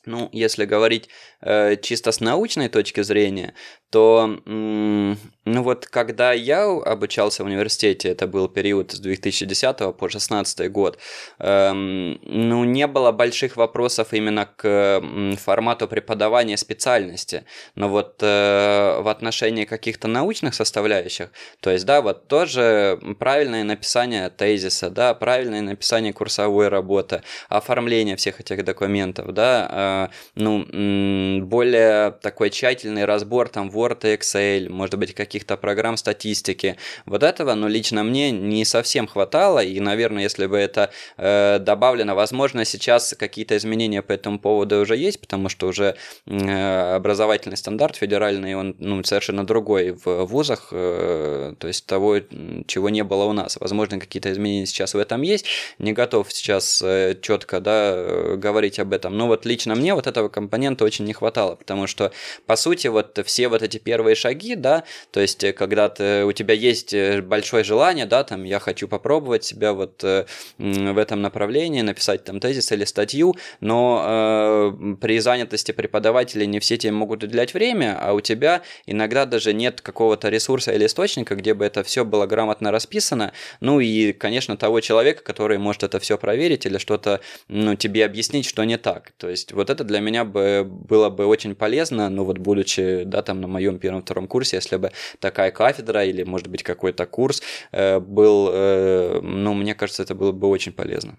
Ну, 0.07 0.29
если 0.33 0.65
говорить 0.65 1.09
э, 1.41 1.77
чисто 1.77 2.13
с 2.13 2.21
научной 2.21 2.69
точки 2.69 3.03
зрения, 3.03 3.55
то, 3.95 4.27
ну 4.45 5.63
вот, 5.63 5.87
когда 5.87 6.33
я 6.33 6.65
обучался 6.65 7.45
в 7.45 7.47
университете, 7.47 8.09
это 8.09 8.27
был 8.27 8.49
период 8.49 8.91
с 8.91 8.99
2010 8.99 9.79
по 9.79 10.09
2016 10.09 10.73
год, 10.73 10.99
эм, 11.39 12.19
ну, 12.23 12.65
не 12.65 12.89
было 12.89 13.13
больших 13.13 13.57
вопросов 13.57 14.09
именно 14.13 14.47
к 14.47 15.01
формату 15.39 15.87
преподавания 15.87 16.57
специальности, 16.57 17.45
но 17.77 17.89
вот 17.89 18.17
э, 18.21 18.99
в 19.01 19.07
отношении 19.07 19.65
каких-то 19.65 20.09
научных 20.09 20.57
составляющих, 20.57 21.31
то 21.61 21.71
есть, 21.71 21.87
да, 21.87 22.03
вот 22.03 22.27
тоже 22.27 22.99
правильное 23.21 23.63
написание 23.63 24.29
тезиса, 24.29 24.91
да, 24.91 25.15
правильное 25.15 25.63
написание 25.63 26.13
курсовой 26.13 26.67
работы, 26.67 27.23
оформление 27.49 28.17
всех 28.17 28.41
этих 28.41 28.65
документов, 28.65 29.33
да, 29.33 29.69
э, 29.71 29.94
ну, 30.35 31.41
более 31.43 32.13
такой 32.23 32.51
тщательный 32.51 33.05
разбор 33.05 33.49
там 33.49 33.71
Word 33.71 34.01
и 34.11 34.17
Excel, 34.17 34.69
может 34.69 34.99
быть, 34.99 35.15
каких-то 35.15 35.57
программ 35.57 35.97
статистики. 35.97 36.77
Вот 37.07 37.23
этого, 37.23 37.55
ну, 37.55 37.69
лично 37.69 38.05
мне 38.05 38.31
не 38.31 38.65
совсем 38.65 39.07
хватало, 39.07 39.63
и, 39.63 39.81
наверное, 39.81 40.23
если 40.23 40.47
бы 40.47 40.57
это 40.57 40.91
э, 41.17 41.59
добавлено, 41.61 42.15
возможно, 42.15 42.65
сейчас 42.65 43.15
какие-то 43.19 43.57
изменения 43.57 44.03
по 44.03 44.13
этому 44.13 44.39
поводу 44.39 44.81
уже 44.81 44.97
есть, 44.97 45.21
потому 45.21 45.49
что 45.49 45.67
уже 45.67 45.97
э, 46.27 46.95
образовательный 46.95 47.57
стандарт 47.57 47.97
федеральный, 47.97 48.55
он 48.55 48.77
ну, 48.79 49.03
совершенно 49.05 49.47
другой 49.47 49.93
в 49.93 50.25
вузах, 50.25 50.69
э, 50.73 51.55
то 51.59 51.67
есть 51.69 51.87
того, 51.87 52.21
чего 52.67 52.89
не 52.89 53.05
было 53.05 53.25
у 53.25 53.33
нас. 53.33 53.57
Возможно, 53.61 54.01
какие-то 54.01 54.33
изменения 54.33 54.67
сейчас 54.67 54.95
в 54.95 54.99
этом 54.99 55.23
есть. 55.23 55.47
Не 55.79 55.93
готов 55.93 56.33
сейчас 56.33 56.83
э, 56.83 57.17
четко 57.21 57.61
да, 57.61 57.93
э, 57.95 58.37
говорить 58.37 58.79
об 58.79 58.93
этом. 58.93 59.17
Но 59.17 59.27
вот 59.27 59.47
лично 59.47 59.75
мне 59.75 59.84
вот 59.93 60.07
этого 60.07 60.29
компонента 60.29 60.85
очень 60.85 61.05
не 61.05 61.13
хватало, 61.13 61.57
потому 61.57 61.87
что, 61.87 62.13
по 62.47 62.57
сути, 62.57 62.87
вот 62.89 63.19
все 63.27 63.49
вот 63.49 63.63
эти 63.63 63.79
первые 63.79 64.15
шаги, 64.15 64.55
да, 64.55 64.85
то 65.11 65.21
есть 65.21 65.43
э, 65.45 65.53
когда 65.53 65.89
ты, 65.89 66.25
у 66.25 66.33
тебя 66.33 66.55
есть 66.55 66.95
э, 66.95 67.21
большое 67.21 67.65
желание, 67.65 68.07
да, 68.07 68.25
там, 68.25 68.45
я 68.45 68.59
хочу 68.59 68.89
попробовать 68.89 69.45
себя 69.45 69.73
вот 69.73 70.03
э, 70.05 70.27
в 70.59 70.99
этом 70.99 71.21
направлении, 71.23 71.83
написать 71.83 72.25
там 72.25 72.41
тезис 72.41 72.71
или 72.73 72.85
статью, 72.85 73.35
но 73.61 74.05
э, 74.07 74.95
при 75.01 75.19
занятости 75.19 75.73
преподавателей 75.73 76.47
не 76.47 76.61
все 76.61 76.77
тебе 76.77 76.93
могут 76.93 77.23
уделять 77.23 77.55
время, 77.55 77.99
а 78.01 78.13
у 78.13 78.21
тебя 78.21 78.63
иногда 78.87 79.27
даже 79.27 79.53
нет 79.53 79.81
какого-то 79.81 80.29
ресурса 80.29 80.73
или 80.73 80.87
источника, 80.87 81.35
где 81.35 81.55
бы 81.55 81.65
это 81.65 81.83
все 81.83 82.05
было 82.05 82.27
грамотно 82.27 82.71
расписано, 82.71 83.33
ну 83.61 83.81
и, 83.81 84.13
конечно, 84.13 84.57
того 84.57 84.81
человека, 84.81 85.23
который 85.23 85.59
может 85.59 85.83
это 85.83 85.99
все 85.99 86.19
проверить 86.19 86.67
или 86.67 86.79
что-то, 86.79 87.21
ну, 87.49 87.75
тебе 87.75 88.05
объяснить, 88.05 88.47
что 88.47 88.65
не 88.65 88.79
так. 88.79 89.13
То 89.17 89.29
есть 89.29 89.53
вот 89.53 89.71
для 89.83 89.99
меня 89.99 90.25
бы 90.25 90.63
было 90.65 91.11
бы 91.11 91.27
очень 91.27 91.57
полезно, 91.57 92.09
ну 92.09 92.23
вот 92.23 92.39
будучи, 92.39 93.03
да, 93.05 93.23
там 93.23 93.41
на 93.41 93.49
моем 93.49 93.65
моем 93.65 93.79
первом-втором 93.79 94.27
курсе, 94.27 94.57
если 94.57 94.77
бы 94.77 94.93
такая 95.21 95.51
кафедра 95.51 96.05
или, 96.05 96.25
может 96.25 96.49
быть, 96.49 96.63
какой-то 96.63 97.07
курс 97.07 97.43
э, 97.73 97.99
был, 97.99 98.51
э, 98.53 99.21
ну, 99.23 99.55
мне 99.55 99.75
кажется, 99.75 100.03
это 100.03 100.15
было 100.15 100.33
бы 100.33 100.49
очень 100.49 100.73
полезно. 100.73 101.19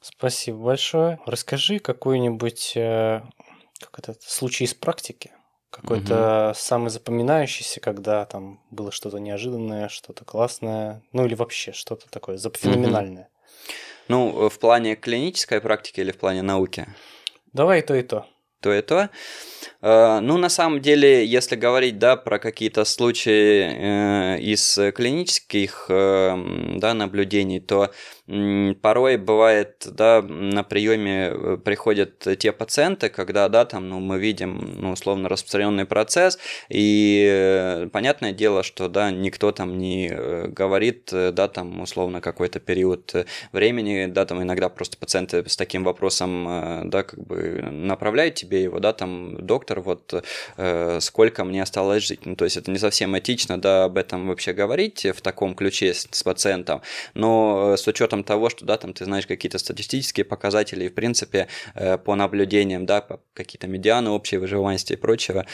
Спасибо 0.00 0.58
большое. 0.58 1.18
Расскажи 1.26 1.78
какой-нибудь 1.78 2.72
э, 2.76 3.20
как 3.80 3.98
это, 3.98 4.14
случай 4.20 4.64
из 4.64 4.74
практики. 4.74 5.30
Какой-то 5.70 6.48
угу. 6.48 6.58
самый 6.58 6.90
запоминающийся, 6.90 7.78
когда 7.80 8.24
там 8.24 8.60
было 8.72 8.90
что-то 8.90 9.18
неожиданное, 9.18 9.88
что-то 9.88 10.24
классное, 10.24 11.02
ну 11.12 11.26
или 11.26 11.36
вообще 11.36 11.72
что-то 11.72 12.10
такое 12.10 12.38
феноменальное. 12.38 13.24
Угу. 13.24 13.30
Ну, 14.08 14.48
в 14.48 14.58
плане 14.58 14.96
клинической 14.96 15.60
практики 15.60 16.00
или 16.00 16.10
в 16.10 16.18
плане 16.18 16.42
науки? 16.42 16.88
Давай 17.52 17.82
то, 17.82 17.94
и 17.94 18.02
то. 18.02 18.26
То 18.60 18.74
и. 18.74 18.82
Э, 19.82 20.20
ну, 20.20 20.36
на 20.36 20.48
самом 20.48 20.80
деле, 20.80 21.24
если 21.24 21.56
говорить, 21.56 21.98
да, 21.98 22.16
про 22.16 22.38
какие-то 22.38 22.84
случаи 22.84 24.36
э, 24.36 24.40
из 24.40 24.78
клинических, 24.94 25.86
э, 25.88 26.76
да, 26.76 26.94
наблюдений, 26.94 27.60
то 27.60 27.90
порой 28.80 29.16
бывает, 29.16 29.88
да, 29.90 30.22
на 30.22 30.62
приеме 30.62 31.58
приходят 31.64 32.24
те 32.38 32.52
пациенты, 32.52 33.08
когда, 33.08 33.48
да, 33.48 33.64
там, 33.64 33.88
ну, 33.88 33.98
мы 33.98 34.20
видим, 34.20 34.76
ну, 34.78 34.92
условно, 34.92 35.28
распространенный 35.28 35.84
процесс, 35.84 36.38
и 36.68 37.88
понятное 37.92 38.30
дело, 38.30 38.62
что, 38.62 38.88
да, 38.88 39.10
никто 39.10 39.50
там 39.50 39.78
не 39.78 40.10
говорит, 40.46 41.08
да, 41.10 41.48
там, 41.48 41.80
условно, 41.80 42.20
какой-то 42.20 42.60
период 42.60 43.12
времени, 43.50 44.06
да, 44.06 44.24
там, 44.26 44.40
иногда 44.40 44.68
просто 44.68 44.96
пациенты 44.96 45.42
с 45.48 45.56
таким 45.56 45.82
вопросом, 45.82 46.88
да, 46.88 47.02
как 47.02 47.18
бы 47.26 47.62
направляют 47.62 48.36
тебе 48.36 48.49
его, 48.58 48.78
да, 48.80 48.92
там, 48.92 49.44
доктор, 49.44 49.80
вот, 49.80 50.24
сколько 51.00 51.44
мне 51.44 51.62
осталось 51.62 52.04
жить, 52.04 52.26
ну, 52.26 52.36
то 52.36 52.44
есть 52.44 52.56
это 52.56 52.70
не 52.70 52.78
совсем 52.78 53.18
этично, 53.18 53.60
да, 53.60 53.84
об 53.84 53.96
этом 53.96 54.28
вообще 54.28 54.52
говорить 54.52 55.04
в 55.04 55.20
таком 55.20 55.54
ключе 55.54 55.94
с, 55.94 56.06
с 56.10 56.22
пациентом, 56.22 56.82
но 57.14 57.76
с 57.76 57.86
учетом 57.86 58.24
того, 58.24 58.50
что, 58.50 58.64
да, 58.64 58.76
там 58.76 58.92
ты 58.92 59.04
знаешь 59.04 59.26
какие-то 59.26 59.58
статистические 59.58 60.24
показатели, 60.24 60.84
и, 60.84 60.88
в 60.88 60.94
принципе, 60.94 61.48
э, 61.74 61.98
по 61.98 62.14
наблюдениям, 62.14 62.86
да, 62.86 63.00
по 63.00 63.20
какие-то 63.34 63.66
медианы 63.66 64.10
общей 64.10 64.36
выживаемости 64.36 64.94
и 64.94 64.96
прочего, 64.96 65.46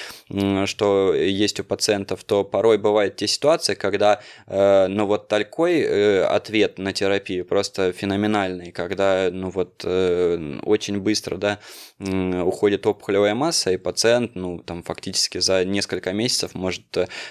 что 0.67 1.15
есть 1.15 1.61
у 1.61 1.65
пациентов, 1.65 2.25
то 2.25 2.45
порой 2.45 2.79
бывают 2.79 3.17
те 3.17 3.27
ситуации, 3.27 3.75
когда, 3.75 4.21
э, 4.47 4.87
ну, 4.89 5.07
вот 5.07 5.29
такой 5.29 5.81
э, 5.81 6.23
ответ 6.25 6.79
на 6.79 6.93
терапию 6.93 7.45
просто 7.45 7.93
феноменальный, 7.93 8.73
когда, 8.73 9.29
ну, 9.33 9.51
вот 9.51 9.85
очень 9.85 11.01
быстро, 11.01 11.37
да, 11.37 11.59
уходит 11.99 12.86
опухолевая 12.87 13.35
масса, 13.35 13.73
и 13.73 13.77
пациент, 13.77 14.35
ну, 14.35 14.59
там, 14.59 14.83
фактически 14.83 15.39
за 15.39 15.65
несколько 15.65 16.13
месяцев 16.13 16.55
может 16.55 16.85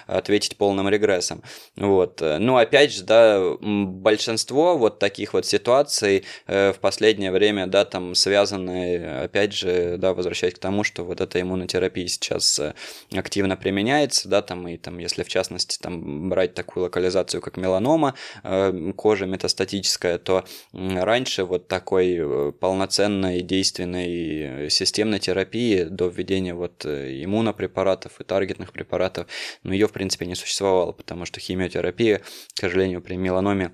ответить 0.07 0.57
полным 0.57 0.89
регрессом. 0.89 1.41
Вот. 1.75 2.21
Ну, 2.21 2.57
опять 2.57 2.93
же, 2.93 3.03
да, 3.03 3.55
большинство 3.59 4.77
вот 4.77 4.99
таких 4.99 5.33
вот 5.33 5.45
ситуаций 5.45 6.25
э, 6.47 6.73
в 6.73 6.79
последнее 6.79 7.31
время, 7.31 7.67
да, 7.67 7.85
там 7.85 8.15
связаны, 8.15 9.23
опять 9.23 9.53
же, 9.53 9.97
да, 9.97 10.13
возвращаясь 10.13 10.53
к 10.53 10.59
тому, 10.59 10.83
что 10.83 11.03
вот 11.03 11.21
эта 11.21 11.41
иммунотерапия 11.41 12.07
сейчас 12.07 12.59
э, 12.59 12.73
активно 13.13 13.57
применяется, 13.57 14.29
да, 14.29 14.41
там, 14.41 14.67
и 14.67 14.77
там, 14.77 14.97
если 14.97 15.23
в 15.23 15.27
частности, 15.27 15.77
там, 15.81 16.29
брать 16.29 16.53
такую 16.53 16.83
локализацию, 16.83 17.41
как 17.41 17.57
меланома, 17.57 18.15
э, 18.43 18.91
кожа 18.95 19.25
метастатическая, 19.25 20.17
то 20.17 20.45
раньше 20.73 21.43
вот 21.43 21.67
такой 21.67 22.53
полноценной, 22.53 23.41
действенной 23.41 24.69
системной 24.69 25.19
терапии 25.19 25.44
до 25.85 26.07
введения 26.07 26.53
вот 26.53 26.85
иммунопрепаратов 26.85 28.19
и 28.19 28.23
таргетных 28.23 28.71
препаратов, 28.71 29.27
ну, 29.63 29.71
ее, 29.71 29.87
в 29.87 29.93
принципе, 29.93 30.25
не 30.25 30.35
существовало, 30.35 30.91
потому 30.91 31.25
что 31.25 31.39
химиотерапия, 31.39 32.19
к 32.53 32.59
сожалению, 32.59 33.01
при 33.01 33.15
меланоме 33.15 33.71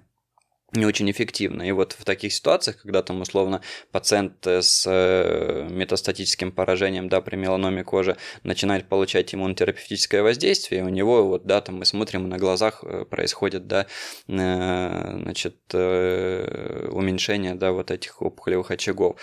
не 0.74 0.86
очень 0.86 1.10
эффективно. 1.12 1.64
И 1.64 1.72
вот 1.72 1.96
в 1.98 2.06
таких 2.06 2.32
ситуациях, 2.34 2.78
когда 2.82 3.02
там 3.04 3.22
условно 3.22 3.62
пациент 3.92 4.46
с 4.46 4.86
э, 4.88 5.68
метастатическим 5.70 6.52
поражением, 6.52 7.10
да, 7.10 7.20
при 7.22 7.36
меланоме 7.36 7.84
кожи 7.84 8.16
начинает 8.44 8.88
получать 8.88 9.36
иммунотерапевтическое 9.36 10.24
воздействие, 10.24 10.84
у 10.84 10.90
него 10.90 11.28
вот, 11.28 11.46
да, 11.46 11.60
там 11.62 11.76
мы 11.80 11.86
смотрим, 11.86 12.30
на 12.30 12.38
глазах 12.38 12.84
э, 12.84 13.04
происходит, 13.10 13.68
да, 13.68 13.88
э, 14.28 15.20
значит, 15.24 15.58
уменьшение, 15.74 17.56
да, 17.56 17.72
вот 17.72 17.92
этих 17.92 18.22
опухолевых 18.22 18.72
очагов. 18.72 19.20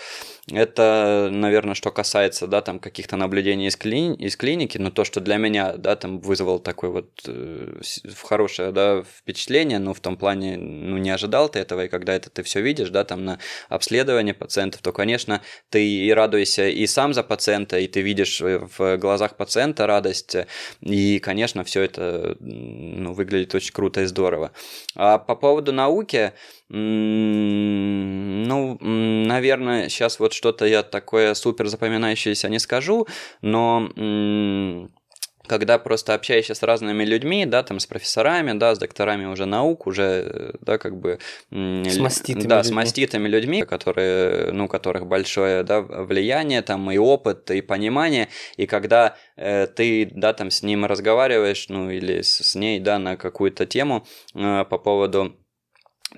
Это, 0.51 1.29
наверное, 1.31 1.73
что 1.73 1.91
касается, 1.91 2.47
да, 2.47 2.61
там 2.61 2.79
каких-то 2.79 3.15
наблюдений 3.17 3.67
из, 3.67 3.75
клини 3.75 4.15
из 4.15 4.35
клиники, 4.37 4.77
но 4.77 4.91
то, 4.91 5.03
что 5.03 5.19
для 5.19 5.37
меня, 5.37 5.73
да, 5.77 5.95
там 5.95 6.19
вызвало 6.19 6.59
такое 6.59 6.91
вот 6.91 7.09
хорошее, 8.21 8.71
да, 8.71 9.03
впечатление, 9.03 9.79
ну, 9.79 9.93
в 9.93 9.99
том 9.99 10.17
плане, 10.17 10.57
ну, 10.57 10.97
не 10.97 11.09
ожидал 11.09 11.38
ожидал 11.39 11.49
ты 11.49 11.59
этого, 11.59 11.85
и 11.85 11.87
когда 11.87 12.13
это 12.13 12.29
ты 12.29 12.43
все 12.43 12.61
видишь, 12.61 12.89
да, 12.89 13.03
там 13.03 13.25
на 13.25 13.39
обследование 13.69 14.33
пациентов, 14.33 14.81
то, 14.81 14.91
конечно, 14.91 15.41
ты 15.69 15.87
и 15.87 16.13
радуешься 16.13 16.67
и 16.67 16.87
сам 16.87 17.13
за 17.13 17.23
пациента, 17.23 17.79
и 17.79 17.87
ты 17.87 18.01
видишь 18.01 18.41
в 18.41 18.97
глазах 18.97 19.37
пациента 19.37 19.87
радость, 19.87 20.35
и, 20.81 21.19
конечно, 21.19 21.63
все 21.63 21.83
это 21.83 22.35
ну, 22.39 23.13
выглядит 23.13 23.55
очень 23.55 23.73
круто 23.73 24.01
и 24.01 24.05
здорово. 24.05 24.51
А 24.95 25.17
по 25.17 25.35
поводу 25.35 25.71
науки, 25.71 26.33
ну, 26.69 28.77
наверное, 28.81 29.89
сейчас 29.89 30.19
вот 30.19 30.33
что-то 30.33 30.65
я 30.65 30.83
такое 30.83 31.33
супер 31.33 31.67
запоминающееся 31.67 32.49
не 32.49 32.59
скажу, 32.59 33.07
но 33.41 33.89
когда 35.49 35.79
просто 35.79 36.13
общаешься 36.13 36.53
с 36.53 36.63
разными 36.63 37.03
людьми, 37.03 37.45
да, 37.45 37.63
там 37.63 37.79
с 37.79 37.85
профессорами, 37.85 38.57
да, 38.57 38.75
с 38.75 38.79
докторами 38.79 39.25
уже 39.25 39.45
наук, 39.45 39.87
уже, 39.87 40.53
да, 40.61 40.77
как 40.77 40.97
бы... 40.97 41.19
С 41.49 41.97
маститыми 41.97 42.47
Да, 42.47 42.57
людьми. 42.57 42.71
с 42.71 42.75
маститыми 42.75 43.27
людьми, 43.27 43.63
которые, 43.63 44.51
ну, 44.51 44.67
которых 44.67 45.07
большое, 45.07 45.63
да, 45.63 45.81
влияние, 45.81 46.61
там, 46.61 46.89
и 46.91 46.97
опыт, 46.97 47.51
и 47.51 47.61
понимание, 47.61 48.29
и 48.55 48.65
когда 48.67 49.17
э, 49.35 49.67
ты, 49.67 50.09
да, 50.13 50.33
там, 50.33 50.51
с 50.51 50.63
ним 50.63 50.85
разговариваешь, 50.85 51.67
ну, 51.69 51.89
или 51.89 52.21
с, 52.21 52.29
с 52.37 52.55
ней, 52.55 52.79
да, 52.79 52.99
на 52.99 53.17
какую-то 53.17 53.65
тему 53.65 54.05
э, 54.35 54.65
по 54.69 54.77
поводу 54.77 55.35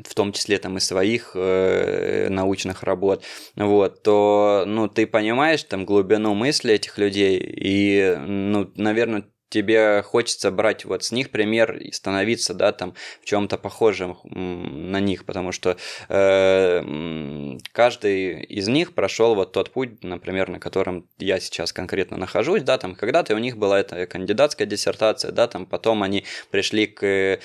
в 0.04 0.14
том 0.16 0.32
числе 0.32 0.58
там 0.58 0.78
и 0.78 0.80
своих 0.80 1.32
э, 1.36 2.28
научных 2.30 2.84
работ, 2.84 3.24
вот, 3.56 4.04
то, 4.04 4.64
ну, 4.66 4.88
ты 4.88 5.06
понимаешь 5.06 5.64
там 5.64 5.86
глубину 5.86 6.34
мысли 6.34 6.74
этих 6.74 6.98
людей, 6.98 7.40
и, 7.40 8.16
ну, 8.18 8.72
наверное, 8.76 9.26
тебе 9.52 10.02
хочется 10.02 10.50
брать 10.50 10.86
вот 10.86 11.04
с 11.04 11.12
них 11.12 11.30
пример 11.30 11.78
и 11.78 11.92
становиться, 11.92 12.54
да, 12.54 12.72
там 12.72 12.96
в 13.22 13.26
чем-то 13.26 13.58
похожим 13.58 14.18
на 14.24 15.00
них, 15.00 15.26
потому 15.26 15.52
что 15.52 15.78
э, 16.10 17.58
каждый 17.74 18.44
из 18.44 18.68
них 18.68 18.94
прошел 18.94 19.36
вот 19.36 19.52
тот 19.52 19.72
путь, 19.72 20.04
например, 20.04 20.50
на 20.50 20.60
котором 20.60 21.06
я 21.20 21.40
сейчас 21.40 21.74
конкретно 21.74 22.18
нахожусь, 22.18 22.64
да, 22.64 22.78
там 22.78 22.96
когда-то 22.96 23.36
у 23.36 23.38
них 23.38 23.58
была 23.58 23.80
эта 23.80 24.08
кандидатская 24.08 24.66
диссертация, 24.66 25.32
да, 25.32 25.48
там 25.48 25.66
потом 25.66 26.02
они 26.02 26.24
пришли 26.50 26.88
к 26.88 27.06
э, 27.06 27.40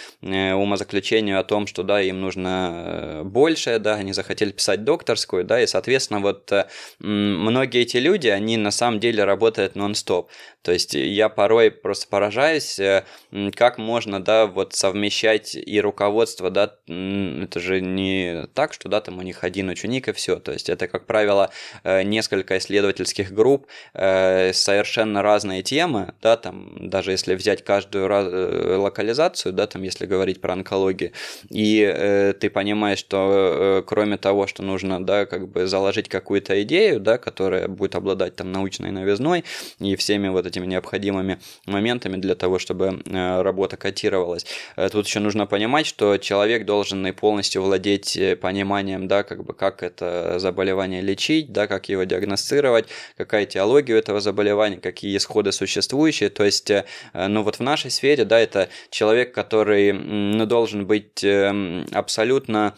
умозаключению 0.54 1.40
о 1.40 1.44
том, 1.44 1.66
что, 1.66 1.82
да, 1.82 2.00
им 2.00 2.20
нужно 2.20 2.72
э, 2.72 3.22
больше, 3.24 3.80
да, 3.80 3.96
они 3.96 4.12
захотели 4.12 4.52
писать 4.52 4.84
докторскую, 4.84 5.44
да, 5.44 5.60
и, 5.60 5.66
соответственно, 5.66 6.20
вот 6.20 6.52
э, 6.52 6.68
многие 7.00 7.82
эти 7.82 7.96
люди, 7.96 8.28
они 8.28 8.56
на 8.56 8.70
самом 8.70 9.00
деле 9.00 9.24
работают 9.24 9.74
нон-стоп, 9.74 10.30
то 10.62 10.72
есть 10.72 10.94
я 10.94 11.28
порой 11.28 11.70
просто 11.70 11.95
поражаюсь, 12.04 12.78
э, 12.78 13.04
как 13.54 13.78
можно, 13.78 14.22
да, 14.22 14.46
вот 14.46 14.74
совмещать 14.74 15.54
и 15.54 15.80
руководство, 15.80 16.50
да, 16.50 16.74
это 16.86 17.60
же 17.60 17.80
не 17.80 18.46
так, 18.54 18.72
что, 18.72 18.88
да, 18.88 19.00
там 19.00 19.18
у 19.18 19.22
них 19.22 19.44
один 19.44 19.68
ученик 19.68 20.08
и 20.08 20.12
все. 20.12 20.36
То 20.36 20.52
есть 20.52 20.68
это, 20.68 20.88
как 20.88 21.06
правило, 21.06 21.50
э, 21.84 22.02
несколько 22.02 22.58
исследовательских 22.58 23.32
групп, 23.32 23.66
э, 23.94 24.52
совершенно 24.52 25.22
разные 25.22 25.62
темы, 25.62 26.14
да, 26.20 26.36
там, 26.36 26.88
даже 26.88 27.12
если 27.12 27.34
взять 27.34 27.64
каждую 27.64 28.06
локализацию, 28.80 29.52
да, 29.52 29.66
там, 29.66 29.82
если 29.82 30.06
говорить 30.06 30.40
про 30.40 30.52
онкологию, 30.52 31.12
и 31.50 32.34
ты 32.40 32.50
понимаешь, 32.50 32.98
что 32.98 33.84
кроме 33.86 34.16
того, 34.16 34.46
что 34.46 34.62
нужно, 34.62 35.04
да, 35.04 35.26
как 35.26 35.48
бы 35.48 35.66
заложить 35.66 36.08
какую-то 36.08 36.62
идею, 36.62 37.00
да, 37.00 37.18
которая 37.18 37.68
будет 37.68 37.94
обладать 37.94 38.36
там 38.36 38.52
научной 38.52 38.90
новизной 38.90 39.44
и 39.78 39.96
всеми 39.96 40.28
вот 40.28 40.46
этими 40.46 40.66
необходимыми 40.66 41.38
моментами 41.66 41.85
для 41.94 42.34
того, 42.34 42.58
чтобы 42.58 43.02
э, 43.04 43.42
работа 43.42 43.76
котировалась. 43.76 44.46
Э, 44.76 44.88
тут 44.88 45.06
еще 45.06 45.20
нужно 45.20 45.46
понимать, 45.46 45.86
что 45.86 46.18
человек 46.18 46.64
должен 46.64 47.06
и 47.06 47.12
полностью 47.12 47.62
владеть 47.62 48.16
э, 48.16 48.36
пониманием, 48.36 49.08
да, 49.08 49.22
как 49.22 49.44
бы 49.44 49.54
как 49.54 49.82
это 49.82 50.38
заболевание 50.38 51.00
лечить, 51.00 51.52
да, 51.52 51.66
как 51.66 51.88
его 51.88 52.04
диагностировать, 52.04 52.86
какая 53.16 53.46
теология 53.46 53.96
этого 53.96 54.20
заболевания, 54.20 54.78
какие 54.78 55.16
исходы 55.16 55.52
существующие. 55.52 56.30
То 56.30 56.44
есть, 56.44 56.70
ну 57.14 57.42
вот 57.42 57.56
в 57.56 57.60
нашей 57.60 57.90
сфере, 57.90 58.24
да, 58.24 58.38
это 58.40 58.68
человек, 58.90 59.32
который 59.34 59.92
ну, 59.92 60.46
должен 60.46 60.86
быть 60.86 61.24
абсолютно 61.24 62.76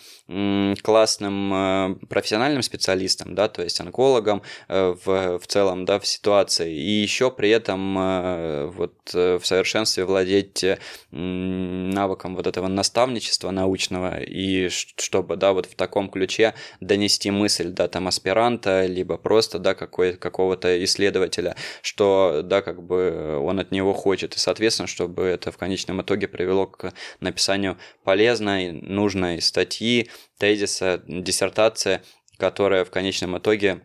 классным 0.82 1.98
профессиональным 2.08 2.62
специалистом, 2.62 3.34
да, 3.34 3.48
то 3.48 3.62
есть 3.62 3.80
онкологом 3.80 4.42
в, 4.68 5.38
в 5.38 5.46
целом, 5.46 5.84
да, 5.84 5.98
в 5.98 6.06
ситуации. 6.06 6.74
И 6.74 6.90
еще 7.02 7.30
при 7.30 7.50
этом 7.50 8.68
вот 8.72 8.97
в 9.12 9.40
совершенстве 9.42 10.04
владеть 10.04 10.64
э, 10.64 10.78
навыком 11.10 12.36
вот 12.36 12.46
этого 12.46 12.68
наставничества 12.68 13.50
научного 13.50 14.20
и 14.20 14.68
чтобы, 14.68 15.36
да, 15.36 15.52
вот 15.52 15.66
в 15.66 15.74
таком 15.74 16.10
ключе 16.10 16.54
донести 16.80 17.30
мысль, 17.30 17.70
да, 17.70 17.88
там 17.88 18.08
аспиранта, 18.08 18.86
либо 18.86 19.16
просто, 19.16 19.58
да, 19.58 19.74
какого-то 19.74 20.84
исследователя, 20.84 21.56
что, 21.82 22.42
да, 22.44 22.62
как 22.62 22.82
бы 22.82 23.38
он 23.38 23.60
от 23.60 23.70
него 23.70 23.92
хочет, 23.94 24.34
и, 24.36 24.38
соответственно, 24.38 24.86
чтобы 24.86 25.24
это 25.24 25.52
в 25.52 25.58
конечном 25.58 26.02
итоге 26.02 26.28
привело 26.28 26.66
к 26.66 26.92
написанию 27.20 27.78
полезной, 28.04 28.72
нужной 28.72 29.40
статьи, 29.40 30.10
тезиса, 30.38 31.02
диссертации, 31.06 32.02
которая 32.36 32.84
в 32.84 32.90
конечном 32.90 33.36
итоге, 33.38 33.84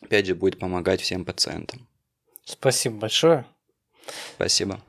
опять 0.00 0.26
же, 0.26 0.34
будет 0.34 0.58
помогать 0.58 1.00
всем 1.00 1.24
пациентам. 1.24 1.88
Спасибо 2.44 2.96
большое. 2.96 3.44
Спасибо. 4.36 4.80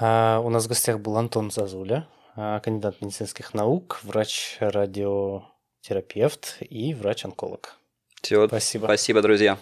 А, 0.00 0.40
у 0.40 0.50
нас 0.50 0.64
в 0.64 0.68
гостях 0.68 1.00
был 1.00 1.16
Антон 1.16 1.50
Зазуля, 1.50 2.06
а, 2.36 2.60
кандидат 2.60 3.00
медицинских 3.00 3.54
наук, 3.54 4.00
врач-радиотерапевт 4.02 6.58
и 6.60 6.92
врач-онколог. 6.94 7.78
Все, 8.20 8.46
спасибо. 8.46 8.84
Спасибо, 8.86 9.22
друзья. 9.22 9.58